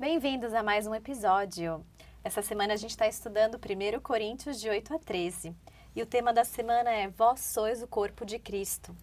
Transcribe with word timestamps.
Bem-vindos 0.00 0.54
a 0.54 0.62
mais 0.62 0.86
um 0.86 0.94
episódio. 0.94 1.84
Essa 2.22 2.40
semana 2.40 2.74
a 2.74 2.76
gente 2.76 2.90
está 2.90 3.08
estudando 3.08 3.56
1 3.56 4.00
Coríntios 4.00 4.60
de 4.60 4.68
8 4.68 4.94
a 4.94 4.98
13 5.00 5.52
e 5.96 6.00
o 6.00 6.06
tema 6.06 6.32
da 6.32 6.44
semana 6.44 6.88
é 6.88 7.08
Vós 7.08 7.40
sois 7.40 7.82
o 7.82 7.88
corpo 7.88 8.24
de 8.24 8.38
Cristo. 8.38 8.94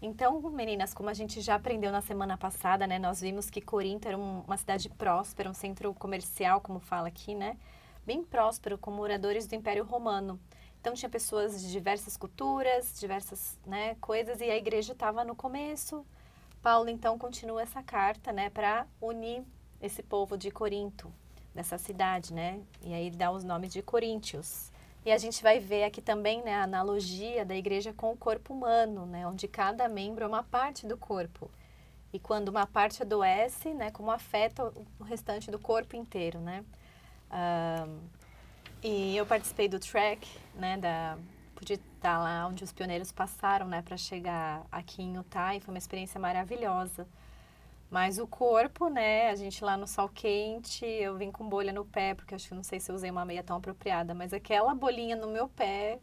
Então, 0.00 0.40
meninas, 0.50 0.94
como 0.94 1.10
a 1.10 1.12
gente 1.12 1.42
já 1.42 1.56
aprendeu 1.56 1.92
na 1.92 2.00
semana 2.00 2.38
passada, 2.38 2.86
né, 2.86 2.98
nós 2.98 3.20
vimos 3.20 3.50
que 3.50 3.60
Corinto 3.60 4.08
era 4.08 4.16
uma 4.16 4.56
cidade 4.56 4.88
próspera, 4.88 5.50
um 5.50 5.52
centro 5.52 5.92
comercial, 5.92 6.62
como 6.62 6.80
fala 6.80 7.08
aqui, 7.08 7.34
né, 7.34 7.58
bem 8.06 8.24
próspero, 8.24 8.78
com 8.78 8.90
moradores 8.90 9.46
do 9.46 9.54
Império 9.54 9.84
Romano. 9.84 10.40
Então, 10.80 10.94
tinha 10.94 11.10
pessoas 11.10 11.60
de 11.60 11.70
diversas 11.70 12.16
culturas, 12.16 12.98
diversas 12.98 13.58
né, 13.66 13.94
coisas, 14.00 14.40
e 14.40 14.44
a 14.44 14.56
igreja 14.56 14.94
estava 14.94 15.22
no 15.22 15.36
começo. 15.36 16.02
Paulo, 16.62 16.88
então, 16.88 17.18
continua 17.18 17.60
essa 17.60 17.82
carta 17.82 18.32
né, 18.32 18.48
para 18.48 18.86
unir 19.02 19.44
esse 19.80 20.02
povo 20.02 20.36
de 20.36 20.50
Corinto, 20.50 21.12
dessa 21.54 21.78
cidade, 21.78 22.32
né? 22.32 22.60
E 22.82 22.92
aí 22.92 23.10
dá 23.10 23.30
os 23.30 23.44
nomes 23.44 23.72
de 23.72 23.82
Coríntios. 23.82 24.70
E 25.04 25.10
a 25.10 25.16
gente 25.16 25.42
vai 25.42 25.58
ver 25.58 25.84
aqui 25.84 26.02
também 26.02 26.42
né, 26.42 26.54
a 26.54 26.64
analogia 26.64 27.44
da 27.44 27.56
igreja 27.56 27.92
com 27.92 28.12
o 28.12 28.16
corpo 28.16 28.52
humano, 28.52 29.06
né? 29.06 29.26
Onde 29.26 29.48
cada 29.48 29.88
membro 29.88 30.24
é 30.24 30.26
uma 30.26 30.42
parte 30.42 30.86
do 30.86 30.96
corpo. 30.96 31.50
E 32.12 32.18
quando 32.18 32.48
uma 32.48 32.66
parte 32.66 33.02
adoece, 33.02 33.72
né? 33.72 33.90
Como 33.90 34.10
afeta 34.10 34.72
o 34.98 35.04
restante 35.04 35.50
do 35.50 35.58
corpo 35.58 35.96
inteiro, 35.96 36.38
né? 36.40 36.64
Um, 37.30 37.98
e 38.82 39.16
eu 39.16 39.24
participei 39.24 39.68
do 39.68 39.78
track, 39.78 40.28
né? 40.54 40.76
Da, 40.76 41.16
pude 41.54 41.74
estar 41.74 42.18
lá 42.18 42.46
onde 42.46 42.62
os 42.62 42.72
pioneiros 42.72 43.10
passaram, 43.10 43.66
né? 43.66 43.80
Para 43.80 43.96
chegar 43.96 44.66
aqui 44.70 45.02
em 45.02 45.14
Utah 45.16 45.56
e 45.56 45.60
foi 45.60 45.72
uma 45.72 45.78
experiência 45.78 46.20
maravilhosa. 46.20 47.06
Mas 47.90 48.18
o 48.20 48.26
corpo, 48.26 48.88
né, 48.88 49.30
a 49.30 49.34
gente 49.34 49.64
lá 49.64 49.76
no 49.76 49.86
sol 49.86 50.08
quente, 50.08 50.86
eu 50.86 51.16
vim 51.16 51.32
com 51.32 51.48
bolha 51.48 51.72
no 51.72 51.84
pé, 51.84 52.14
porque 52.14 52.36
acho 52.36 52.48
que 52.48 52.54
não 52.54 52.62
sei 52.62 52.78
se 52.78 52.90
eu 52.90 52.94
usei 52.94 53.10
uma 53.10 53.24
meia 53.24 53.42
tão 53.42 53.56
apropriada, 53.56 54.14
mas 54.14 54.32
aquela 54.32 54.72
bolinha 54.74 55.16
no 55.16 55.26
meu 55.26 55.48
pé 55.48 55.98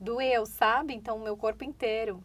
doeu, 0.00 0.44
sabe? 0.44 0.94
Então, 0.94 1.16
o 1.16 1.20
meu 1.20 1.36
corpo 1.36 1.62
inteiro. 1.62 2.20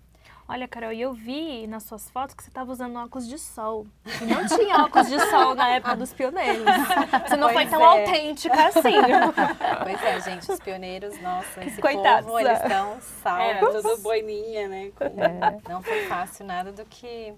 Olha, 0.48 0.68
Carol, 0.68 0.92
eu 0.92 1.14
vi 1.14 1.66
nas 1.66 1.84
suas 1.84 2.10
fotos 2.10 2.36
que 2.36 2.44
você 2.44 2.50
estava 2.50 2.72
usando 2.72 2.98
óculos 2.98 3.28
de 3.28 3.38
sol. 3.38 3.88
E 4.22 4.26
não 4.26 4.46
tinha 4.46 4.84
óculos 4.84 5.08
de 5.08 5.18
sol 5.30 5.56
na 5.56 5.70
época 5.70 5.95
dos 5.95 6.12
pioneiros. 6.12 6.66
Você 7.26 7.38
não 7.38 7.54
pois 7.54 7.54
foi 7.54 7.68
tão 7.68 7.82
é. 7.82 7.86
autêntica 7.86 8.68
assim. 8.68 8.82
Pois 9.84 10.04
é, 10.04 10.20
gente, 10.20 10.52
os 10.52 10.60
pioneiros, 10.60 11.18
nossa, 11.22 11.64
esse 11.64 11.80
Coitados, 11.80 12.26
povo, 12.26 12.40
eles 12.40 12.60
estão 12.62 13.00
salvos. 13.00 13.45
Era 13.45 13.72
tudo 13.72 13.98
boininha, 14.00 14.68
né? 14.68 14.92
É. 15.00 15.70
Não 15.70 15.82
foi 15.82 16.06
fácil 16.08 16.45
nada 16.45 16.72
do 16.73 16.84
que 16.86 17.34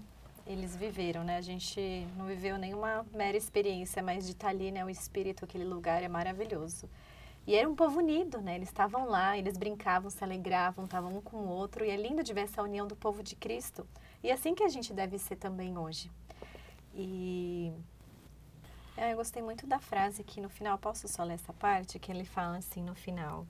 eles 0.45 0.75
viveram, 0.75 1.23
né? 1.23 1.37
A 1.37 1.41
gente 1.41 2.07
não 2.17 2.25
viveu 2.25 2.57
nenhuma 2.57 3.05
mera 3.13 3.37
experiência, 3.37 4.03
mas 4.03 4.25
de 4.25 4.31
estar 4.31 4.49
ali, 4.49 4.71
né? 4.71 4.83
O 4.83 4.89
espírito, 4.89 5.45
aquele 5.45 5.63
lugar 5.63 6.03
é 6.03 6.07
maravilhoso. 6.07 6.89
E 7.45 7.55
era 7.55 7.69
um 7.69 7.75
povo 7.75 7.99
unido, 7.99 8.41
né? 8.41 8.55
Eles 8.55 8.69
estavam 8.69 9.05
lá, 9.05 9.37
eles 9.37 9.57
brincavam, 9.57 10.09
se 10.09 10.23
alegravam, 10.23 10.85
estavam 10.85 11.17
um 11.17 11.21
com 11.21 11.37
o 11.37 11.47
outro. 11.47 11.83
E 11.83 11.89
é 11.89 11.95
lindo 11.95 12.23
de 12.23 12.33
ver 12.33 12.41
essa 12.41 12.61
união 12.61 12.87
do 12.87 12.95
povo 12.95 13.21
de 13.21 13.35
Cristo. 13.35 13.85
E 14.21 14.29
é 14.29 14.33
assim 14.33 14.55
que 14.55 14.63
a 14.63 14.69
gente 14.69 14.93
deve 14.93 15.17
ser 15.17 15.35
também 15.35 15.77
hoje. 15.77 16.09
E 16.93 17.73
é, 18.95 19.11
eu 19.11 19.17
gostei 19.17 19.41
muito 19.41 19.65
da 19.67 19.79
frase 19.79 20.21
aqui 20.21 20.39
no 20.39 20.49
final. 20.49 20.77
Posso 20.77 21.07
só 21.07 21.23
ler 21.23 21.33
essa 21.33 21.51
parte? 21.53 21.99
Que 21.99 22.11
ele 22.11 22.25
fala 22.25 22.57
assim 22.57 22.81
no 22.83 22.95
final. 22.95 23.45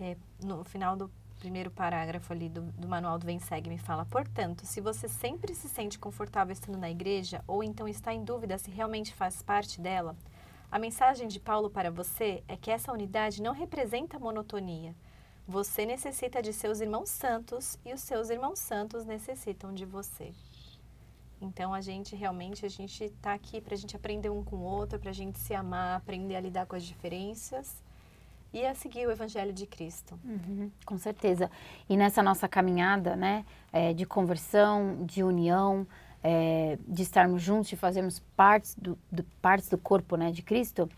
É, 0.00 0.16
no 0.42 0.64
final 0.64 0.96
do 0.96 1.10
primeiro 1.38 1.70
parágrafo 1.70 2.32
ali 2.32 2.48
do, 2.48 2.62
do 2.62 2.88
manual 2.88 3.18
do 3.18 3.26
Vem 3.26 3.38
Segue 3.38 3.70
me 3.70 3.78
fala, 3.78 4.04
portanto, 4.04 4.66
se 4.66 4.80
você 4.80 5.08
sempre 5.08 5.54
se 5.54 5.68
sente 5.68 5.98
confortável 5.98 6.52
estando 6.52 6.76
na 6.76 6.90
igreja 6.90 7.42
ou 7.46 7.62
então 7.62 7.88
está 7.88 8.12
em 8.12 8.24
dúvida 8.24 8.58
se 8.58 8.70
realmente 8.70 9.14
faz 9.14 9.40
parte 9.42 9.80
dela, 9.80 10.16
a 10.70 10.78
mensagem 10.78 11.28
de 11.28 11.40
Paulo 11.40 11.70
para 11.70 11.90
você 11.90 12.42
é 12.46 12.56
que 12.56 12.70
essa 12.70 12.92
unidade 12.92 13.40
não 13.40 13.54
representa 13.54 14.18
monotonia. 14.18 14.94
Você 15.46 15.86
necessita 15.86 16.42
de 16.42 16.52
seus 16.52 16.80
irmãos 16.80 17.08
santos 17.08 17.78
e 17.84 17.94
os 17.94 18.02
seus 18.02 18.28
irmãos 18.28 18.58
santos 18.58 19.06
necessitam 19.06 19.72
de 19.72 19.86
você. 19.86 20.34
Então 21.40 21.72
a 21.72 21.80
gente 21.80 22.14
realmente 22.14 22.66
a 22.66 22.68
gente 22.68 23.04
está 23.04 23.32
aqui 23.32 23.60
para 23.60 23.74
a 23.74 23.78
gente 23.78 23.96
aprender 23.96 24.28
um 24.28 24.44
com 24.44 24.56
o 24.56 24.62
outro, 24.62 24.98
para 24.98 25.10
a 25.10 25.14
gente 25.14 25.38
se 25.38 25.54
amar, 25.54 25.96
aprender 25.96 26.36
a 26.36 26.40
lidar 26.40 26.66
com 26.66 26.76
as 26.76 26.84
diferenças 26.84 27.82
e 28.52 28.64
a 28.64 28.74
seguir 28.74 29.06
o 29.06 29.10
Evangelho 29.10 29.52
de 29.52 29.66
Cristo. 29.66 30.18
Uhum, 30.24 30.70
com 30.84 30.96
certeza. 30.96 31.50
E 31.88 31.96
nessa 31.96 32.22
nossa 32.22 32.48
caminhada, 32.48 33.14
né, 33.14 33.44
é, 33.72 33.92
de 33.92 34.06
conversão, 34.06 35.04
de 35.04 35.22
união, 35.22 35.86
é, 36.22 36.78
de 36.86 37.02
estarmos 37.02 37.42
juntos, 37.42 37.68
de 37.68 37.76
fazermos 37.76 38.20
partes 38.36 38.74
do, 38.74 38.98
do, 39.10 39.22
partes 39.42 39.68
do 39.68 39.78
corpo, 39.78 40.16
né, 40.16 40.30
de 40.30 40.42
Cristo, 40.42 40.88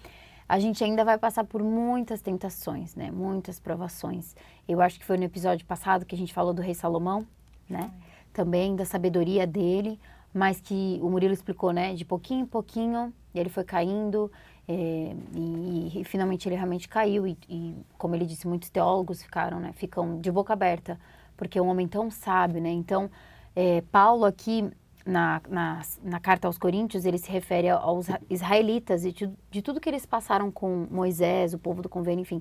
a 0.48 0.58
gente 0.58 0.82
ainda 0.82 1.04
vai 1.04 1.18
passar 1.18 1.44
por 1.44 1.62
muitas 1.62 2.20
tentações, 2.20 2.94
né, 2.94 3.10
muitas 3.10 3.60
provações. 3.60 4.34
Eu 4.68 4.80
acho 4.80 4.98
que 4.98 5.04
foi 5.04 5.16
no 5.16 5.24
episódio 5.24 5.66
passado 5.66 6.04
que 6.04 6.14
a 6.14 6.18
gente 6.18 6.32
falou 6.32 6.52
do 6.52 6.62
rei 6.62 6.74
Salomão, 6.74 7.26
né, 7.68 7.90
também 8.32 8.74
da 8.74 8.84
sabedoria 8.84 9.46
dele, 9.46 9.98
mas 10.32 10.60
que 10.60 10.98
o 11.02 11.10
Murilo 11.10 11.34
explicou, 11.34 11.72
né, 11.72 11.94
de 11.94 12.04
pouquinho 12.04 12.42
em 12.42 12.46
pouquinho, 12.46 13.12
ele 13.34 13.48
foi 13.48 13.64
caindo, 13.64 14.30
é, 14.72 15.16
e, 15.34 16.00
e, 16.00 16.04
finalmente 16.04 16.48
ele 16.48 16.54
realmente 16.54 16.88
caiu 16.88 17.26
e, 17.26 17.36
e, 17.48 17.74
como 17.98 18.14
ele 18.14 18.24
disse, 18.24 18.46
muitos 18.46 18.70
teólogos 18.70 19.20
ficaram, 19.20 19.58
né, 19.58 19.72
ficam 19.72 20.20
de 20.20 20.30
boca 20.30 20.52
aberta, 20.52 20.96
porque 21.36 21.58
é 21.58 21.62
um 21.62 21.66
homem 21.66 21.88
tão 21.88 22.08
sábio, 22.08 22.62
né? 22.62 22.70
Então, 22.70 23.10
é, 23.56 23.80
Paulo 23.90 24.24
aqui 24.24 24.70
na, 25.04 25.42
na, 25.48 25.82
na, 26.04 26.20
carta 26.20 26.46
aos 26.46 26.56
Coríntios, 26.56 27.04
ele 27.04 27.18
se 27.18 27.28
refere 27.28 27.68
aos 27.68 28.06
israelitas 28.28 29.04
e 29.04 29.10
de, 29.10 29.28
de, 29.50 29.60
tudo 29.60 29.80
que 29.80 29.88
eles 29.88 30.06
passaram 30.06 30.52
com 30.52 30.86
Moisés, 30.88 31.52
o 31.52 31.58
povo 31.58 31.82
do 31.82 31.88
convênio, 31.88 32.22
enfim. 32.22 32.40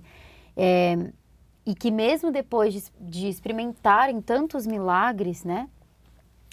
É, 0.56 0.96
e 1.66 1.74
que 1.74 1.90
mesmo 1.90 2.32
depois 2.32 2.76
de, 2.76 2.84
de 3.00 3.28
experimentarem 3.28 4.22
tantos 4.22 4.68
milagres, 4.68 5.44
né? 5.44 5.68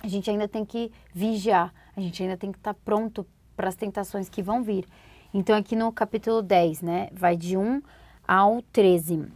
A 0.03 0.09
gente 0.09 0.31
ainda 0.31 0.49
tem 0.49 0.65
que 0.65 0.91
vigiar, 1.13 1.75
a 1.95 2.01
gente 2.01 2.23
ainda 2.23 2.37
tem 2.37 2.51
que 2.51 2.59
estar 2.59 2.73
pronto 2.73 3.27
para 3.55 3.69
as 3.69 3.75
tentações 3.75 4.31
que 4.31 4.43
vão 4.43 4.63
vir. 4.63 4.87
Então, 5.39 5.55
aqui 5.55 5.77
no 5.77 5.93
capítulo 5.93 6.41
10, 6.41 6.81
né, 6.81 7.11
vai 7.13 7.37
de 7.37 7.59
1 7.59 7.83
ao 8.27 8.63
13. 8.73 9.31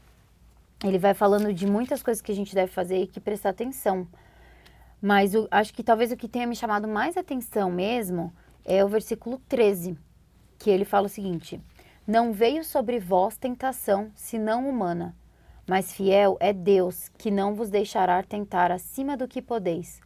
Ele 0.82 0.98
vai 0.98 1.12
falando 1.12 1.52
de 1.52 1.66
muitas 1.66 2.02
coisas 2.02 2.22
que 2.22 2.32
a 2.32 2.34
gente 2.34 2.54
deve 2.54 2.72
fazer 2.72 3.02
e 3.02 3.06
que 3.06 3.20
prestar 3.20 3.50
atenção. 3.50 4.08
Mas 4.98 5.34
eu 5.34 5.46
acho 5.50 5.74
que 5.74 5.82
talvez 5.82 6.10
o 6.10 6.16
que 6.16 6.26
tenha 6.26 6.46
me 6.46 6.56
chamado 6.56 6.88
mais 6.88 7.18
atenção 7.18 7.70
mesmo 7.70 8.32
é 8.64 8.82
o 8.82 8.88
versículo 8.88 9.42
13, 9.46 9.94
que 10.58 10.70
ele 10.70 10.86
fala 10.86 11.04
o 11.04 11.10
seguinte: 11.10 11.60
Não 12.06 12.32
veio 12.32 12.64
sobre 12.64 12.98
vós 12.98 13.36
tentação, 13.36 14.10
senão 14.14 14.66
humana, 14.66 15.14
mas 15.68 15.92
fiel 15.92 16.38
é 16.40 16.50
Deus, 16.50 17.10
que 17.18 17.30
não 17.30 17.54
vos 17.54 17.68
deixará 17.68 18.22
tentar 18.22 18.72
acima 18.72 19.18
do 19.18 19.28
que 19.28 19.42
podeis. 19.42 20.00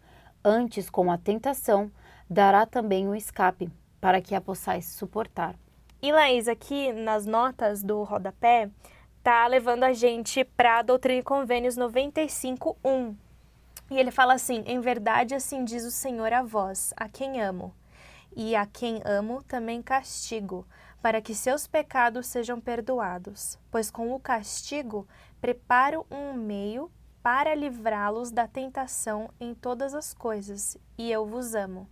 Antes, 0.44 0.90
com 0.90 1.08
a 1.08 1.16
tentação, 1.16 1.88
dará 2.28 2.66
também 2.66 3.06
o 3.06 3.14
escape, 3.14 3.70
para 4.00 4.20
que 4.20 4.34
a 4.34 4.40
possais 4.40 4.86
suportar. 4.86 5.54
E 6.04 6.12
Laís, 6.12 6.48
aqui 6.48 6.92
nas 6.92 7.24
notas 7.24 7.82
do 7.82 8.02
rodapé, 8.02 8.68
tá 9.22 9.46
levando 9.46 9.84
a 9.84 9.94
gente 9.94 10.44
para 10.44 10.80
a 10.80 10.82
Doutrina 10.82 11.20
e 11.20 11.22
Convênios 11.22 11.78
95.1. 11.78 13.16
E 13.90 13.98
ele 13.98 14.10
fala 14.10 14.34
assim: 14.34 14.62
Em 14.66 14.80
verdade, 14.80 15.34
assim 15.34 15.64
diz 15.64 15.82
o 15.82 15.90
Senhor 15.90 16.30
a 16.30 16.42
vós, 16.42 16.92
a 16.94 17.08
quem 17.08 17.40
amo. 17.40 17.74
E 18.36 18.54
a 18.54 18.66
quem 18.66 19.00
amo 19.02 19.42
também 19.44 19.80
castigo, 19.80 20.66
para 21.00 21.22
que 21.22 21.34
seus 21.34 21.66
pecados 21.66 22.26
sejam 22.26 22.60
perdoados. 22.60 23.58
Pois 23.70 23.90
com 23.90 24.14
o 24.14 24.20
castigo 24.20 25.08
preparo 25.40 26.06
um 26.10 26.34
meio 26.34 26.92
para 27.22 27.54
livrá-los 27.54 28.30
da 28.30 28.46
tentação 28.46 29.30
em 29.40 29.54
todas 29.54 29.94
as 29.94 30.12
coisas, 30.12 30.76
e 30.98 31.10
eu 31.10 31.24
vos 31.24 31.54
amo. 31.54 31.88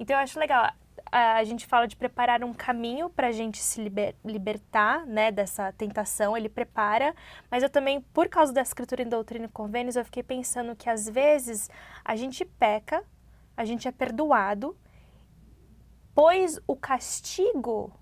Então 0.00 0.16
eu 0.16 0.22
acho 0.22 0.40
legal 0.40 0.72
a 1.10 1.44
gente 1.44 1.66
fala 1.66 1.86
de 1.86 1.96
preparar 1.96 2.42
um 2.42 2.52
caminho 2.52 3.08
para 3.08 3.28
a 3.28 3.32
gente 3.32 3.58
se 3.58 3.80
liber, 3.80 4.14
libertar 4.24 5.06
né, 5.06 5.30
dessa 5.30 5.72
tentação, 5.72 6.36
ele 6.36 6.48
prepara, 6.48 7.14
mas 7.50 7.62
eu 7.62 7.70
também, 7.70 8.00
por 8.00 8.28
causa 8.28 8.52
da 8.52 8.62
escritura 8.62 9.02
em 9.02 9.08
doutrina 9.08 9.46
e 9.46 9.48
convênios, 9.48 9.96
eu 9.96 10.04
fiquei 10.04 10.22
pensando 10.22 10.74
que 10.74 10.90
às 10.90 11.08
vezes 11.08 11.70
a 12.04 12.16
gente 12.16 12.44
peca, 12.44 13.04
a 13.56 13.64
gente 13.64 13.86
é 13.86 13.92
perdoado, 13.92 14.76
pois 16.14 16.60
o 16.66 16.76
castigo 16.76 17.92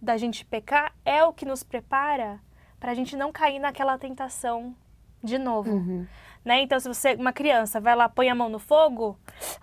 da 0.00 0.16
gente 0.16 0.44
pecar 0.44 0.94
é 1.04 1.22
o 1.24 1.32
que 1.32 1.44
nos 1.44 1.62
prepara 1.62 2.40
para 2.78 2.92
a 2.92 2.94
gente 2.94 3.16
não 3.16 3.30
cair 3.30 3.58
naquela 3.58 3.98
tentação 3.98 4.74
de 5.22 5.38
novo. 5.38 5.70
Uhum. 5.70 6.06
Né? 6.44 6.62
Então, 6.62 6.80
se 6.80 6.88
você, 6.88 7.14
uma 7.14 7.32
criança, 7.32 7.80
vai 7.80 7.94
lá, 7.94 8.08
põe 8.08 8.30
a 8.30 8.34
mão 8.34 8.48
no 8.48 8.58
fogo, 8.58 9.18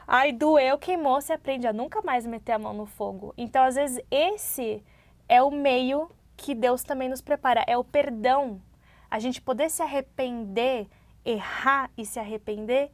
ai, 0.07 0.31
doeu, 0.31 0.77
queimou, 0.77 1.19
você 1.19 1.33
aprende 1.33 1.65
a 1.67 1.73
nunca 1.73 2.01
mais 2.03 2.25
meter 2.25 2.51
a 2.53 2.59
mão 2.59 2.73
no 2.73 2.85
fogo. 2.85 3.33
Então, 3.37 3.63
às 3.63 3.75
vezes, 3.75 3.99
esse 4.11 4.83
é 5.27 5.41
o 5.41 5.49
meio 5.49 6.09
que 6.35 6.53
Deus 6.53 6.83
também 6.83 7.09
nos 7.09 7.21
prepara, 7.21 7.63
é 7.67 7.75
o 7.77 7.83
perdão. 7.83 8.61
A 9.09 9.17
gente 9.19 9.41
poder 9.41 9.71
se 9.71 9.81
arrepender, 9.81 10.87
errar 11.25 11.89
e 11.97 12.05
se 12.05 12.19
arrepender 12.19 12.91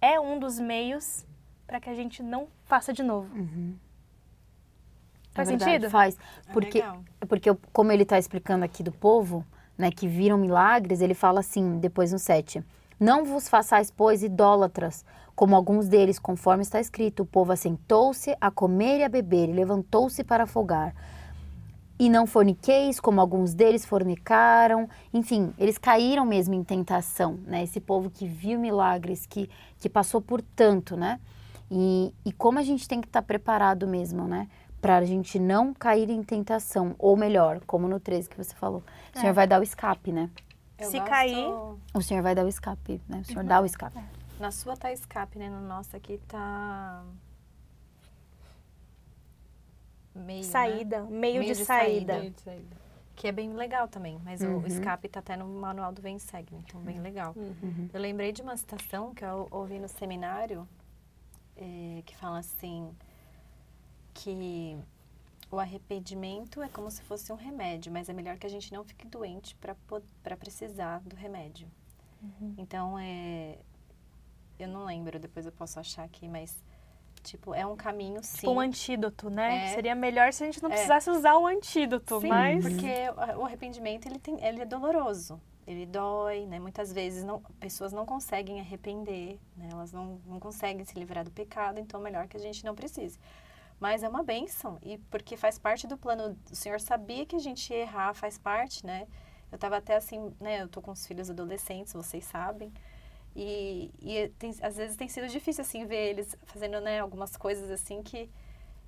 é 0.00 0.18
um 0.18 0.38
dos 0.38 0.58
meios 0.58 1.26
para 1.66 1.78
que 1.80 1.90
a 1.90 1.94
gente 1.94 2.22
não 2.22 2.48
faça 2.64 2.94
de 2.94 3.02
novo. 3.02 3.28
Faz 5.32 5.48
É 5.48 5.52
verdade, 5.52 5.70
sentido? 5.72 5.90
Faz. 5.90 6.16
É 6.48 6.52
Porque, 6.52 6.78
legal. 6.78 7.04
porque 7.28 7.50
eu- 7.50 7.60
como 7.72 7.92
ele 7.92 8.04
está 8.04 8.18
explicando 8.18 8.64
aqui 8.64 8.82
do 8.82 8.90
povo, 8.90 9.44
né, 9.78 9.92
que 9.92 10.08
viram 10.08 10.36
milagres, 10.36 11.00
ele 11.00 11.14
fala 11.14 11.40
assim, 11.40 11.78
depois 11.78 12.12
no 12.12 12.18
7. 12.18 12.62
Não 12.98 13.24
vos 13.24 13.48
façais, 13.48 13.92
pois, 13.92 14.24
idólatras, 14.24 15.04
como 15.36 15.54
alguns 15.54 15.86
deles, 15.86 16.18
conforme 16.18 16.64
está 16.64 16.80
escrito. 16.80 17.22
O 17.22 17.26
povo 17.26 17.52
assentou-se 17.52 18.36
a 18.40 18.50
comer 18.50 18.98
e 18.98 19.04
a 19.04 19.08
beber, 19.08 19.48
e 19.48 19.52
levantou-se 19.52 20.24
para 20.24 20.48
folgar. 20.48 20.92
E 21.96 22.08
não 22.08 22.26
forniqueis, 22.26 22.98
como 22.98 23.20
alguns 23.20 23.54
deles 23.54 23.84
fornicaram. 23.84 24.88
Enfim, 25.14 25.54
eles 25.56 25.78
caíram 25.78 26.26
mesmo 26.26 26.54
em 26.54 26.64
tentação, 26.64 27.38
né? 27.46 27.62
Esse 27.62 27.80
povo 27.80 28.10
que 28.10 28.26
viu 28.26 28.58
milagres, 28.58 29.26
que, 29.26 29.48
que 29.78 29.88
passou 29.88 30.20
por 30.20 30.42
tanto, 30.42 30.96
né? 30.96 31.20
E, 31.70 32.12
e 32.24 32.32
como 32.32 32.58
a 32.58 32.62
gente 32.62 32.88
tem 32.88 33.00
que 33.00 33.06
estar 33.06 33.22
preparado 33.22 33.86
mesmo, 33.86 34.26
né? 34.26 34.48
Para 34.80 34.98
a 34.98 35.04
gente 35.04 35.38
não 35.38 35.74
cair 35.74 36.08
em 36.10 36.22
tentação. 36.22 36.94
Ou 36.98 37.16
melhor, 37.16 37.60
como 37.66 37.88
no 37.88 37.98
13 37.98 38.28
que 38.28 38.36
você 38.36 38.54
falou. 38.54 38.82
O 39.14 39.18
Senhor 39.18 39.32
vai 39.34 39.46
dar 39.46 39.60
o 39.60 39.62
escape, 39.62 40.12
né? 40.12 40.30
Eu 40.78 40.88
Se 40.90 40.98
gosto- 40.98 41.10
cair- 41.10 41.48
O 41.92 42.00
Senhor 42.02 42.22
vai 42.22 42.34
dar 42.34 42.44
o 42.44 42.48
escape, 42.48 43.00
né? 43.08 43.18
O 43.20 43.24
Senhor 43.24 43.42
dá 43.44 43.60
o 43.60 43.66
escape. 43.66 43.98
Na 44.38 44.52
sua 44.52 44.76
tá 44.76 44.92
escape, 44.92 45.36
né? 45.38 45.50
No 45.50 45.60
nosso 45.60 45.96
aqui 45.96 46.20
tá. 46.28 47.02
Meio. 50.14 50.38
né? 50.38 50.42
Saída, 50.48 51.00
meio, 51.02 51.40
Meio 51.40 51.42
de, 51.42 51.54
de 51.58 51.64
saída. 51.64 52.14
saída. 52.44 52.76
Que 53.14 53.28
é 53.28 53.32
bem 53.32 53.52
legal 53.54 53.88
também. 53.88 54.18
Mas 54.24 54.40
Uhum. 54.40 54.58
o 54.60 54.66
escape 54.66 55.08
tá 55.08 55.18
até 55.20 55.36
no 55.36 55.46
manual 55.48 55.92
do 55.92 56.00
Vem 56.00 56.18
Segue, 56.18 56.54
então 56.56 56.80
bem 56.80 57.00
legal. 57.00 57.32
Uhum. 57.36 57.88
Eu 57.92 58.00
lembrei 58.00 58.30
de 58.32 58.42
uma 58.42 58.56
citação 58.56 59.12
que 59.14 59.24
eu 59.24 59.48
ouvi 59.50 59.78
no 59.80 59.88
seminário, 59.88 60.68
eh, 61.56 62.02
que 62.06 62.16
fala 62.16 62.38
assim, 62.38 62.88
que 64.18 64.76
o 65.50 65.58
arrependimento 65.58 66.62
é 66.62 66.68
como 66.68 66.90
se 66.90 67.02
fosse 67.02 67.32
um 67.32 67.36
remédio, 67.36 67.90
mas 67.92 68.08
é 68.08 68.12
melhor 68.12 68.36
que 68.36 68.46
a 68.46 68.50
gente 68.50 68.72
não 68.72 68.84
fique 68.84 69.06
doente 69.06 69.56
para 69.56 70.36
precisar 70.36 71.00
do 71.00 71.16
remédio. 71.16 71.68
Então, 72.56 72.98
é, 72.98 73.58
eu 74.58 74.68
não 74.68 74.84
lembro, 74.84 75.18
depois 75.20 75.46
eu 75.46 75.52
posso 75.52 75.78
achar 75.78 76.02
aqui, 76.04 76.26
mas, 76.26 76.56
tipo, 77.22 77.54
é 77.54 77.64
um 77.64 77.76
caminho, 77.76 78.22
sim. 78.24 78.38
Tipo 78.38 78.52
um 78.52 78.60
antídoto, 78.60 79.30
né? 79.30 79.70
É. 79.70 79.74
Seria 79.74 79.94
melhor 79.94 80.32
se 80.32 80.42
a 80.42 80.46
gente 80.46 80.60
não 80.60 80.68
É. 80.68 80.72
precisasse 80.72 81.08
usar 81.10 81.36
o 81.36 81.46
antídoto, 81.46 82.20
Sim, 82.20 82.28
mas... 82.28 82.64
porque 82.64 82.92
o 83.38 83.44
arrependimento 83.44 84.06
ele, 84.06 84.18
tem, 84.18 84.44
ele 84.44 84.62
é 84.62 84.66
doloroso, 84.66 85.40
ele 85.64 85.86
dói, 85.86 86.44
né? 86.46 86.58
Muitas 86.58 86.92
vezes 86.92 87.22
não, 87.22 87.40
pessoas 87.60 87.92
não 87.92 88.04
conseguem 88.04 88.58
arrepender, 88.58 89.38
né? 89.56 89.68
Elas 89.70 89.92
não, 89.92 90.20
não 90.26 90.40
conseguem 90.40 90.84
se 90.84 90.98
livrar 90.98 91.24
do 91.24 91.30
pecado, 91.30 91.78
então 91.78 92.00
é 92.00 92.02
melhor 92.02 92.26
que 92.26 92.36
a 92.36 92.40
gente 92.40 92.64
não 92.64 92.74
precise. 92.74 93.16
Mas 93.80 94.02
é 94.02 94.08
uma 94.08 94.22
bênção, 94.24 94.78
e 94.82 94.98
porque 95.10 95.36
faz 95.36 95.58
parte 95.58 95.86
do 95.86 95.96
plano, 95.96 96.36
o 96.50 96.54
Senhor 96.56 96.80
sabia 96.80 97.24
que 97.26 97.36
a 97.36 97.38
gente 97.38 97.72
ia 97.72 97.80
errar, 97.80 98.14
faz 98.14 98.36
parte, 98.38 98.84
né? 98.84 99.06
Eu 99.52 99.58
tava 99.58 99.76
até 99.76 99.96
assim, 99.96 100.32
né? 100.40 100.62
Eu 100.62 100.68
tô 100.68 100.82
com 100.82 100.90
os 100.90 101.06
filhos 101.06 101.30
adolescentes, 101.30 101.92
vocês 101.92 102.24
sabem, 102.24 102.72
e, 103.36 103.90
e 104.02 104.28
tem- 104.38 104.54
às 104.62 104.76
vezes 104.76 104.96
tem 104.96 105.08
sido 105.08 105.28
difícil, 105.28 105.62
assim, 105.62 105.86
ver 105.86 106.10
eles 106.10 106.36
fazendo, 106.46 106.80
né, 106.80 107.00
algumas 107.00 107.36
coisas 107.36 107.70
assim 107.70 108.02
que 108.02 108.30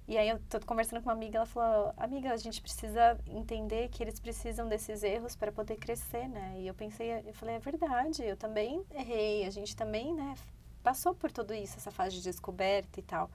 e 0.08 0.18
aí 0.18 0.28
eu 0.28 0.40
tô 0.48 0.58
conversando 0.66 1.00
com 1.02 1.08
uma 1.08 1.14
amiga, 1.14 1.38
ela 1.38 1.46
falou, 1.46 1.94
amiga, 1.96 2.32
a 2.32 2.36
gente 2.36 2.60
precisa 2.60 3.16
entender 3.28 3.88
que 3.90 4.02
eles 4.02 4.18
precisam 4.18 4.68
desses 4.68 5.04
erros 5.04 5.36
para 5.36 5.52
poder 5.52 5.76
crescer, 5.76 6.28
né? 6.28 6.54
E 6.58 6.66
eu 6.66 6.74
pensei, 6.74 7.12
eu 7.24 7.32
falei, 7.34 7.54
é 7.56 7.58
verdade, 7.60 8.22
eu 8.24 8.36
também 8.36 8.82
errei, 8.92 9.44
a 9.46 9.50
gente 9.50 9.76
também, 9.76 10.12
né, 10.14 10.34
passou 10.82 11.14
por 11.14 11.30
tudo 11.30 11.54
isso, 11.54 11.76
essa 11.76 11.92
fase 11.92 12.16
de 12.16 12.22
descoberta 12.22 12.98
e 12.98 13.02
tal. 13.04 13.30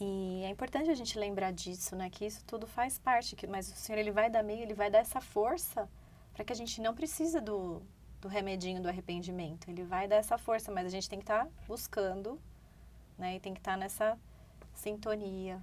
E 0.00 0.42
é 0.44 0.48
importante 0.48 0.90
a 0.90 0.94
gente 0.94 1.18
lembrar 1.18 1.52
disso, 1.52 1.96
né? 1.96 2.08
Que 2.10 2.24
isso 2.26 2.44
tudo 2.44 2.66
faz 2.66 2.98
parte, 2.98 3.34
que, 3.34 3.46
mas 3.46 3.70
o 3.70 3.76
Senhor, 3.76 3.98
Ele 3.98 4.10
vai 4.10 4.30
dar 4.30 4.42
meio, 4.42 4.62
Ele 4.62 4.74
vai 4.74 4.90
dar 4.90 4.98
essa 4.98 5.20
força 5.20 5.88
para 6.32 6.44
que 6.44 6.52
a 6.52 6.56
gente 6.56 6.80
não 6.80 6.94
precisa 6.94 7.40
do, 7.40 7.82
do 8.20 8.28
remedinho 8.28 8.80
do 8.80 8.88
arrependimento. 8.88 9.68
Ele 9.68 9.82
vai 9.82 10.06
dar 10.06 10.16
essa 10.16 10.38
força, 10.38 10.70
mas 10.70 10.86
a 10.86 10.90
gente 10.90 11.08
tem 11.08 11.18
que 11.18 11.24
estar 11.24 11.48
buscando, 11.66 12.40
né? 13.16 13.36
E 13.36 13.40
tem 13.40 13.52
que 13.52 13.60
estar 13.60 13.76
nessa 13.76 14.18
sintonia 14.74 15.60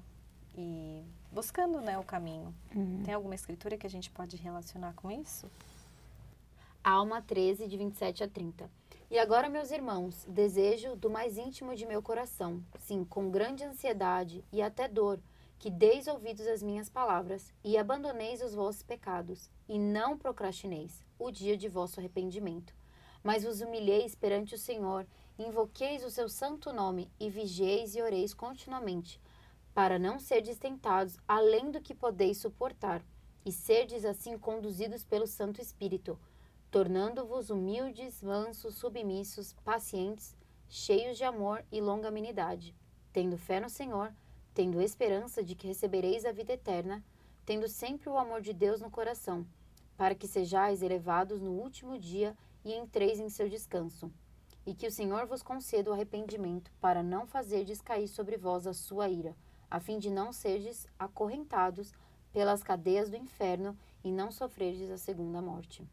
e 0.57 1.03
buscando, 1.31 1.81
né, 1.81 1.97
o 1.97 2.03
caminho. 2.03 2.53
Tem 3.03 3.13
alguma 3.13 3.35
escritura 3.35 3.77
que 3.77 3.87
a 3.87 3.89
gente 3.89 4.09
pode 4.09 4.35
relacionar 4.37 4.93
com 4.93 5.11
isso? 5.11 5.49
Alma 6.83 7.21
13, 7.21 7.67
de 7.67 7.77
27 7.77 8.23
a 8.23 8.27
30. 8.27 8.69
E 9.09 9.19
agora, 9.19 9.47
meus 9.47 9.69
irmãos, 9.69 10.25
desejo 10.27 10.95
do 10.95 11.11
mais 11.11 11.37
íntimo 11.37 11.75
de 11.75 11.85
meu 11.85 12.01
coração, 12.01 12.63
sim, 12.79 13.03
com 13.05 13.29
grande 13.29 13.63
ansiedade 13.63 14.43
e 14.51 14.63
até 14.63 14.87
dor, 14.87 15.19
que 15.59 15.69
deis 15.69 16.07
ouvidos 16.07 16.47
às 16.47 16.63
minhas 16.63 16.89
palavras 16.89 17.53
e 17.63 17.77
abandoneis 17.77 18.41
os 18.41 18.55
vossos 18.55 18.81
pecados, 18.81 19.47
e 19.69 19.77
não 19.77 20.17
procrastineis 20.17 21.05
o 21.19 21.29
dia 21.29 21.55
de 21.55 21.69
vosso 21.69 21.99
arrependimento. 21.99 22.73
Mas 23.23 23.43
vos 23.43 23.61
humilheis 23.61 24.15
perante 24.15 24.55
o 24.55 24.59
Senhor, 24.59 25.05
invoqueis 25.37 26.03
o 26.03 26.09
seu 26.09 26.27
santo 26.27 26.73
nome, 26.73 27.07
e 27.19 27.29
vigieis 27.29 27.95
e 27.95 28.01
oreis 28.01 28.33
continuamente, 28.33 29.21
para 29.71 29.99
não 29.99 30.17
serdes 30.17 30.57
tentados 30.57 31.17
além 31.27 31.69
do 31.69 31.79
que 31.79 31.93
podeis 31.93 32.39
suportar, 32.39 33.05
e 33.45 33.51
serdes 33.51 34.03
assim 34.03 34.35
conduzidos 34.35 35.03
pelo 35.03 35.27
Santo 35.27 35.61
Espírito, 35.61 36.17
tornando-vos 36.71 37.49
humildes, 37.49 38.21
mansos, 38.21 38.75
submissos, 38.75 39.53
pacientes, 39.63 40.35
cheios 40.67 41.17
de 41.17 41.23
amor 41.23 41.63
e 41.71 41.79
longanimidade, 41.79 42.75
tendo 43.13 43.37
fé 43.37 43.59
no 43.59 43.69
Senhor, 43.69 44.13
tendo 44.53 44.81
esperança 44.81 45.43
de 45.43 45.55
que 45.55 45.67
recebereis 45.67 46.25
a 46.25 46.31
vida 46.31 46.53
eterna, 46.53 47.03
tendo 47.45 47.67
sempre 47.67 48.09
o 48.09 48.17
amor 48.17 48.41
de 48.41 48.53
Deus 48.53 48.81
no 48.81 48.89
coração, 48.89 49.45
para 49.95 50.15
que 50.15 50.27
sejais 50.27 50.81
elevados 50.81 51.41
no 51.41 51.51
último 51.51 51.97
dia 51.97 52.35
e 52.63 52.73
entreis 52.73 53.19
em 53.19 53.29
seu 53.29 53.47
descanso. 53.47 54.11
E 54.65 54.73
que 54.73 54.87
o 54.87 54.91
Senhor 54.91 55.27
vos 55.27 55.43
conceda 55.43 55.91
o 55.91 55.93
arrependimento, 55.93 56.71
para 56.81 57.03
não 57.03 57.27
fazerdes 57.27 57.81
cair 57.81 58.07
sobre 58.07 58.35
vós 58.35 58.65
a 58.65 58.73
sua 58.73 59.07
ira, 59.09 59.35
a 59.69 59.79
fim 59.79 59.99
de 59.99 60.09
não 60.09 60.33
serdes 60.33 60.87
acorrentados 60.97 61.93
pelas 62.33 62.63
cadeias 62.63 63.09
do 63.09 63.15
inferno 63.15 63.77
e 64.03 64.11
não 64.11 64.31
sofrerdes 64.31 64.89
a 64.89 64.97
segunda 64.97 65.41
morte. 65.41 65.87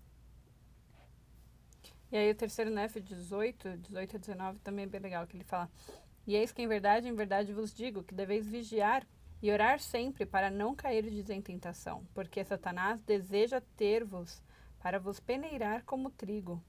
E 2.12 2.16
aí 2.18 2.30
o 2.30 2.34
terceiro 2.34 2.70
Nef 2.70 3.00
18, 3.00 3.78
18 3.78 4.16
a 4.16 4.18
19 4.18 4.58
também 4.58 4.84
é 4.84 4.86
bem 4.86 5.00
legal, 5.00 5.26
que 5.26 5.34
ele 5.34 5.44
fala 5.44 5.70
E 6.26 6.36
eis 6.36 6.52
que 6.52 6.60
em 6.60 6.68
verdade, 6.68 7.08
em 7.08 7.14
verdade 7.14 7.54
vos 7.54 7.72
digo, 7.74 8.04
que 8.04 8.14
deveis 8.14 8.46
vigiar 8.46 9.06
e 9.40 9.50
orar 9.50 9.80
sempre 9.80 10.26
para 10.26 10.50
não 10.50 10.74
cairdes 10.74 11.30
em 11.30 11.40
tentação, 11.40 12.06
porque 12.12 12.44
Satanás 12.44 13.00
deseja 13.00 13.62
ter-vos 13.78 14.42
para 14.78 15.00
vos 15.00 15.20
peneirar 15.20 15.84
como 15.86 16.10
trigo. 16.10 16.62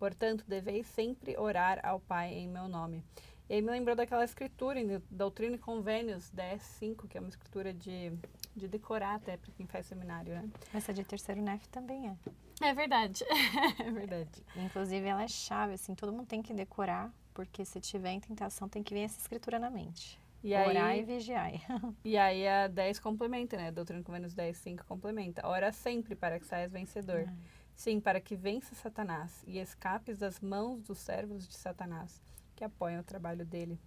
Portanto, 0.00 0.44
deveis 0.48 0.88
sempre 0.88 1.36
orar 1.38 1.78
ao 1.84 2.00
Pai 2.00 2.34
em 2.34 2.48
meu 2.48 2.66
nome. 2.66 3.04
E 3.48 3.54
aí 3.54 3.62
me 3.62 3.70
lembrou 3.70 3.96
daquela 3.96 4.24
escritura 4.24 4.78
em 4.78 5.02
Doutrina 5.10 5.56
e 5.56 5.58
Convênios 5.58 6.28
10, 6.30 6.60
5, 6.60 7.08
que 7.08 7.16
é 7.16 7.20
uma 7.20 7.30
escritura 7.30 7.72
de, 7.72 8.12
de 8.54 8.68
decorar 8.68 9.14
até 9.14 9.38
para 9.38 9.50
quem 9.52 9.66
faz 9.66 9.86
seminário, 9.86 10.34
né? 10.34 10.48
Essa 10.74 10.92
de 10.92 11.02
terceiro 11.02 11.40
NEF 11.40 11.66
também 11.68 12.08
é. 12.10 12.16
É 12.60 12.74
verdade, 12.74 13.24
é 13.80 13.90
verdade. 13.90 14.44
Inclusive, 14.54 15.06
ela 15.06 15.22
é 15.22 15.28
chave, 15.28 15.74
assim, 15.74 15.94
todo 15.94 16.12
mundo 16.12 16.26
tem 16.26 16.42
que 16.42 16.52
decorar, 16.52 17.10
porque 17.32 17.64
se 17.64 17.80
tiver 17.80 18.10
em 18.10 18.20
tentação, 18.20 18.68
tem 18.68 18.82
que 18.82 18.92
vir 18.92 19.02
essa 19.02 19.18
escritura 19.18 19.58
na 19.58 19.70
mente. 19.70 20.20
E 20.42 20.54
Orar 20.54 20.90
aí, 20.90 21.00
e 21.00 21.04
vigiar. 21.04 21.50
E 22.04 22.16
aí 22.16 22.46
a 22.46 22.68
10 22.68 23.00
complementa, 23.00 23.56
né? 23.56 23.72
Doutrina 23.72 24.02
com 24.02 24.12
Menos 24.12 24.34
10, 24.34 24.56
5 24.56 24.84
complementa. 24.84 25.46
Ora 25.46 25.72
sempre 25.72 26.14
para 26.14 26.38
que 26.38 26.46
saias 26.46 26.70
vencedor. 26.70 27.28
Sim, 27.74 28.00
para 28.00 28.20
que 28.20 28.36
vença 28.36 28.74
Satanás 28.74 29.42
e 29.46 29.58
escapes 29.58 30.18
das 30.18 30.40
mãos 30.40 30.82
dos 30.82 30.98
servos 30.98 31.46
de 31.46 31.54
Satanás, 31.54 32.20
que 32.58 32.64
apoiam 32.64 33.00
o 33.00 33.04
trabalho 33.04 33.46
dele. 33.46 33.78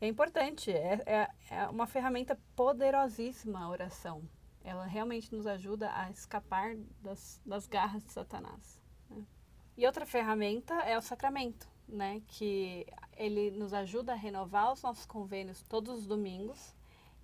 É 0.00 0.06
importante, 0.06 0.72
é, 0.72 1.02
é, 1.04 1.28
é 1.50 1.68
uma 1.68 1.86
ferramenta 1.86 2.38
poderosíssima 2.56 3.60
a 3.60 3.68
oração. 3.68 4.22
Ela 4.64 4.86
realmente 4.86 5.34
nos 5.34 5.46
ajuda 5.46 5.90
a 5.94 6.10
escapar 6.10 6.74
das, 7.02 7.38
das 7.44 7.66
garras 7.66 8.02
de 8.04 8.12
Satanás. 8.12 8.80
né? 9.10 9.22
E 9.76 9.86
outra 9.86 10.06
ferramenta 10.06 10.74
é 10.82 10.96
o 10.96 11.02
sacramento, 11.02 11.68
né? 11.86 12.22
Que 12.26 12.86
ele 13.16 13.50
nos 13.50 13.74
ajuda 13.74 14.12
a 14.12 14.16
renovar 14.16 14.72
os 14.72 14.82
nossos 14.82 15.04
convênios 15.04 15.62
todos 15.62 15.98
os 15.98 16.06
domingos 16.06 16.74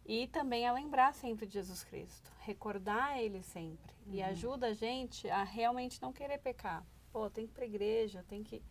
E 0.07 0.27
também 0.29 0.67
a 0.67 0.73
lembrar 0.73 1.15
sempre 1.15 1.47
de 1.47 1.55
Jesus 1.55 1.83
Cristo, 1.83 2.31
recordar 2.41 3.19
Ele 3.19 3.43
sempre. 3.43 3.95
E 4.07 4.23
ajuda 4.23 4.67
a 4.69 4.75
gente 4.75 5.29
a 5.31 5.43
realmente 5.43 6.01
não 6.03 6.13
querer 6.13 6.39
pecar. 6.39 6.85
Pô, 7.11 7.31
tem 7.31 7.47
que 7.47 7.53
ir 7.53 7.55
para 7.55 7.65
igreja, 7.65 8.25
tem 8.29 8.43
que, 8.43 8.63